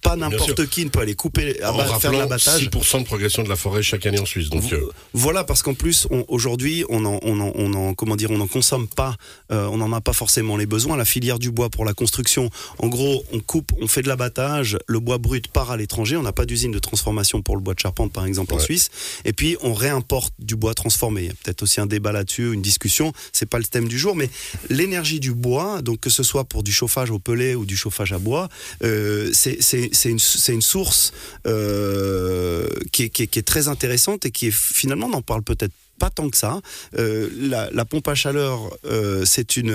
Pas 0.00 0.16
n'importe 0.16 0.66
qui 0.66 0.84
ne 0.84 0.90
peut 0.90 1.00
aller 1.00 1.14
couper, 1.14 1.60
abattre, 1.62 2.00
faire 2.00 2.12
l'abattage. 2.12 2.62
6% 2.68 3.00
de 3.00 3.04
progression 3.04 3.42
de 3.42 3.48
la 3.48 3.56
forêt 3.56 3.82
chaque 3.82 4.06
année 4.06 4.18
en 4.20 4.26
Suisse. 4.26 4.48
Donc, 4.50 4.72
euh, 4.72 4.80
Voilà, 5.12 5.44
parce 5.44 5.62
qu'en 5.62 5.74
plus, 5.74 6.06
aujourd'hui, 6.28 6.84
on 6.88 7.04
en, 7.04 7.18
on 7.22 7.40
en, 7.40 7.52
on 7.54 7.74
en- 7.74 7.94
comment 7.94 8.16
dire, 8.16 8.30
on 8.30 8.38
n'en 8.38 8.46
consomme 8.46 8.88
pas, 8.88 9.16
euh, 9.52 9.66
on 9.66 9.76
n'en 9.78 9.92
a 9.92 10.00
pas 10.00 10.12
forcément 10.12 10.56
les 10.56 10.66
besoins. 10.66 10.96
La 10.96 11.04
filière 11.04 11.38
du 11.38 11.50
bois 11.50 11.70
pour 11.70 11.84
la 11.84 11.94
construction, 11.94 12.50
en 12.78 12.88
gros, 12.88 13.24
on 13.32 13.40
coupe, 13.40 13.72
on 13.80 13.88
fait 13.88 14.02
de 14.02 14.08
l'abattage, 14.08 14.76
le 14.86 15.00
bois 15.00 15.18
brut 15.18 15.48
part 15.48 15.70
à 15.70 15.76
l'étranger. 15.76 16.16
On 16.16 16.22
n'a 16.22 16.32
pas 16.32 16.46
d'usine 16.46 16.72
de 16.72 16.78
transformation 16.78 17.42
pour 17.42 17.56
le 17.56 17.62
bois 17.62 17.74
de 17.74 17.80
charpente, 17.80 18.12
par 18.12 18.26
exemple, 18.26 18.54
en. 18.54 18.58
Suisse. 18.58 18.90
Et 19.24 19.32
puis, 19.32 19.56
on 19.62 19.74
réimporte 19.74 20.32
du 20.38 20.56
bois 20.56 20.74
transformé. 20.74 21.22
Il 21.22 21.26
y 21.26 21.30
a 21.30 21.34
peut-être 21.42 21.62
aussi 21.62 21.80
un 21.80 21.86
débat 21.86 22.10
là-dessus, 22.12 22.52
une 22.52 22.62
discussion. 22.62 23.12
C'est 23.32 23.46
pas 23.48 23.58
le 23.58 23.64
thème 23.64 23.86
du 23.88 23.98
jour, 23.98 24.16
mais 24.16 24.28
l'énergie 24.70 25.20
du 25.20 25.32
bois, 25.32 25.82
donc 25.82 26.00
que 26.00 26.10
ce 26.10 26.22
soit 26.22 26.44
pour 26.44 26.62
du 26.62 26.72
chauffage 26.72 27.10
au 27.10 27.18
pellet 27.18 27.54
ou 27.54 27.64
du 27.64 27.76
chauffage 27.76 28.12
à 28.12 28.18
bois, 28.18 28.48
euh, 28.82 29.30
c'est 29.32 29.85
c'est- 29.92 30.10
une, 30.10 30.18
une 30.54 30.62
source 30.62 31.12
euh, 31.46 32.68
qui, 32.92 33.04
est, 33.04 33.08
qui 33.10 33.22
est- 33.22 33.42
très 33.42 33.68
intéressante 33.68 34.26
et 34.26 34.30
qui 34.30 34.48
est, 34.48 34.54
finalement 34.54 35.08
n'en 35.08 35.22
parle 35.22 35.42
peut-être 35.42 35.72
pas 35.98 36.10
tant 36.10 36.28
que 36.28 36.36
ça. 36.36 36.60
Euh, 36.98 37.30
la, 37.72 37.84
pompe 37.86 38.06
à 38.08 38.14
chaleur, 38.14 38.60
euh, 38.84 39.24
c'est 39.24 39.56
une, 39.56 39.74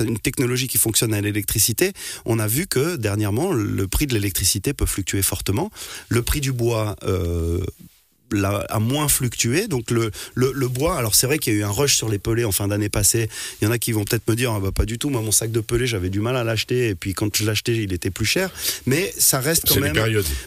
une 0.00 0.18
technologie 0.18 0.66
qui 0.66 0.78
fonctionne 0.78 1.14
à 1.14 1.20
l'électricité. 1.20 1.92
On 2.24 2.40
a 2.40 2.48
vu 2.48 2.66
que 2.66 2.96
dernièrement, 2.96 3.52
le 3.52 3.86
prix 3.86 4.06
de 4.08 4.14
l'électricité 4.14 4.72
peut 4.74 4.86
fluctuer 4.86 5.22
fortement. 5.22 5.70
Le 6.08 6.22
prix 6.22 6.40
du 6.40 6.52
bois 6.52 6.96
l'a- 8.32 8.66
a 8.68 8.78
moins 8.78 9.08
fluctué. 9.08 9.68
Donc 9.68 9.90
le, 9.90 10.10
le, 10.34 10.52
le 10.54 10.68
bois, 10.68 10.96
alors 10.96 11.14
c'est 11.14 11.26
vrai 11.26 11.38
qu'il 11.38 11.52
y 11.54 11.56
a 11.56 11.58
eu 11.60 11.64
un 11.64 11.70
rush 11.70 11.96
sur 11.96 12.08
les 12.08 12.18
pelés 12.18 12.44
en 12.44 12.52
fin 12.52 12.68
d'année 12.68 12.88
passée. 12.88 13.28
Il 13.60 13.64
y 13.64 13.68
en 13.68 13.70
a 13.70 13.78
qui 13.78 13.92
vont 13.92 14.04
peut-être 14.04 14.28
me 14.28 14.34
dire, 14.36 14.52
ah 14.52 14.60
bah, 14.60 14.70
pas 14.72 14.84
du 14.84 14.98
tout, 14.98 15.10
moi 15.10 15.20
mon 15.22 15.32
sac 15.32 15.50
de 15.50 15.60
pelés, 15.60 15.86
j'avais 15.86 16.10
du 16.10 16.20
mal 16.20 16.36
à 16.36 16.44
l'acheter, 16.44 16.88
et 16.88 16.94
puis 16.94 17.14
quand 17.14 17.34
je 17.36 17.44
l'achetais, 17.44 17.76
il 17.76 17.92
était 17.92 18.10
plus 18.10 18.26
cher. 18.26 18.50
Mais 18.86 19.12
ça 19.18 19.40
reste 19.40 19.66
quand 19.68 19.74
même... 19.80 19.94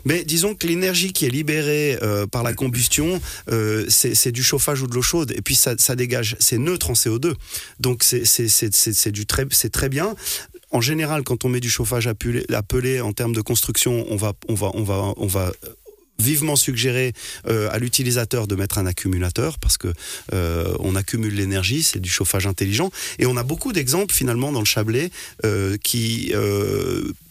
Mais 0.06 0.24
disons 0.24 0.56
que 0.56 0.68
l'énergie 0.68 1.13
qui 1.13 1.25
est 1.25 1.30
libérée 1.30 1.98
euh, 2.02 2.25
par 2.28 2.44
la 2.44 2.54
combustion, 2.54 3.22
euh, 3.52 3.86
c'est 3.90 4.32
du 4.32 4.44
chauffage 4.44 4.82
ou 4.82 4.88
de 4.88 4.94
l'eau 4.96 5.02
chaude, 5.02 5.32
et 5.36 5.42
puis 5.42 5.56
ça, 5.56 5.75
ça 5.78 5.96
dégage, 5.96 6.36
c'est 6.40 6.58
neutre 6.58 6.90
en 6.90 6.94
CO2. 6.94 7.34
Donc 7.80 8.04
c'est 8.04 9.25
très, 9.28 9.46
très 9.70 9.90
bien. 9.90 10.16
En 10.72 10.82
général, 10.82 11.24
quand 11.24 11.46
on 11.46 11.50
met 11.50 11.60
du 11.60 11.70
chauffage 11.70 12.08
à 12.08 12.16
pelé, 12.16 12.46
à 12.52 12.63
pelé 12.63 13.00
en 13.02 13.13
termes 13.13 13.34
de 13.34 13.42
construction, 13.42 14.06
on 14.10 14.16
va, 14.16 14.34
on 14.48 14.56
va, 14.56 14.72
on 14.74 14.84
va, 14.84 15.13
on 15.18 15.28
va 15.28 15.52
vivement 16.24 16.56
suggérer 16.56 17.13
euh, 17.48 17.70
à 17.72 17.77
l'utilisateur 17.77 18.48
de 18.48 18.56
mettre 18.56 18.77
un 18.77 18.86
accumulateur 18.86 19.60
parce 19.60 19.77
que 19.77 19.94
euh, 20.34 20.74
on 20.80 20.96
accumule 20.96 21.36
l'énergie, 21.36 21.84
c'est 21.84 22.00
du 22.00 22.10
chauffage 22.10 22.48
intelligent. 22.48 22.89
Et 23.20 23.25
on 23.25 23.38
a 23.38 23.44
beaucoup 23.44 23.74
d'exemples 23.74 24.13
finalement 24.13 24.51
dans 24.51 24.60
le 24.60 24.65
Chablais 24.65 25.12
euh, 25.46 25.77
qui 25.84 26.34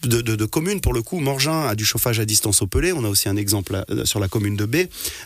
de, 0.03 0.21
de, 0.21 0.35
de 0.35 0.45
communes 0.45 0.81
pour 0.81 0.93
le 0.93 1.01
coup. 1.01 1.19
Morgin 1.19 1.67
a 1.67 1.75
du 1.75 1.85
chauffage 1.85 2.19
à 2.19 2.25
distance 2.25 2.61
au 2.61 2.67
pelé. 2.67 2.93
On 2.93 3.03
a 3.03 3.09
aussi 3.09 3.29
un 3.29 3.35
exemple 3.37 3.73
là, 3.73 3.85
sur 4.05 4.19
la 4.19 4.27
commune 4.27 4.55
de 4.55 4.65
B. 4.65 4.75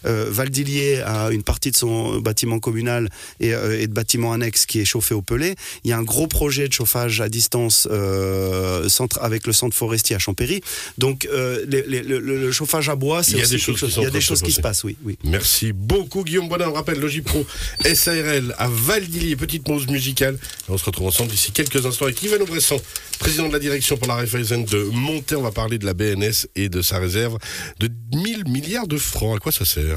Euh, 0.06 0.28
Valdillier 0.30 1.02
a 1.02 1.30
une 1.32 1.44
partie 1.44 1.72
de 1.72 1.76
son 1.78 2.20
bâtiment 2.20 2.60
communal 2.60 3.10
et, 3.40 3.54
euh, 3.54 3.80
et 3.82 3.88
de 3.88 3.94
bâtiment 3.94 4.34
annexe 4.34 4.66
qui 4.66 4.80
est 4.80 4.86
chauffé 4.86 5.14
au 5.14 5.22
pelé. 5.22 5.56
Il 5.84 5.90
y 5.90 5.94
a 5.94 5.98
un 5.98 6.04
gros 6.04 6.28
projet 6.28 6.68
de 6.68 6.74
chauffage 6.74 7.22
à 7.22 7.30
distance 7.30 7.88
euh, 7.92 8.88
centre, 8.90 9.20
avec 9.22 9.46
le 9.48 9.54
centre 9.54 9.76
forestier 9.76 10.16
à 10.16 10.20
Champéry. 10.20 10.62
Donc 10.98 11.28
euh, 11.32 11.66
les- 11.68 11.84
les- 11.84 12.02
le, 12.04 12.52
chauffage 12.52 12.90
à 12.90 12.96
bois, 12.96 13.24
c'est 13.24 13.32
Il 13.32 13.38
y 13.38 13.42
a 13.42 13.44
aussi 13.44 13.52
des 13.54 13.58
choses 13.60 13.80
qui 13.80 13.92
sont 13.92 14.02
Il 14.02 14.04
y 14.04 14.08
a 14.08 14.10
des 14.10 14.16
de 14.18 14.22
se 14.22 14.28
choses 14.28 14.42
qui 14.42 14.52
se 14.52 14.62
passent, 14.62 14.84
oui. 14.84 14.96
oui. 15.04 15.18
Merci 15.24 15.74
beaucoup 15.74 16.24
Guillaume 16.24 16.48
Bonin. 16.50 16.70
On 16.70 16.74
rappelle 16.74 17.00
Logipro 17.00 17.46
SARL 17.94 18.56
à 18.58 18.68
Valdillier, 18.70 19.36
petite 19.36 19.64
pause 19.64 19.88
musicale. 19.88 20.36
Et 20.68 20.72
on 20.72 20.78
se 20.78 20.86
retrouve 20.86 21.08
ensemble 21.08 21.32
d'ici 21.32 21.52
quelques 21.52 21.86
instants 21.86 22.06
avec 22.06 22.22
Yvan 22.24 22.44
Bresson, 22.46 22.80
président 23.20 23.48
de 23.48 23.54
la 23.54 23.60
direction 23.60 23.98
pour 23.98 24.08
la 24.08 24.16
Raiffeisen 24.16 24.66
de 24.72 24.84
Monté. 24.84 25.36
On 25.36 25.42
va 25.42 25.52
parler 25.52 25.78
de 25.78 25.86
la 25.86 25.94
BNS 25.94 26.48
et 26.56 26.70
de 26.70 26.82
sa 26.82 27.00
réserve 27.00 27.38
de 27.80 27.90
1000 28.14 28.48
milliards 28.48 28.88
de 28.88 28.98
francs. 28.98 29.38
À 29.38 29.40
quoi 29.40 29.52
ça 29.52 29.66
sert? 29.66 29.86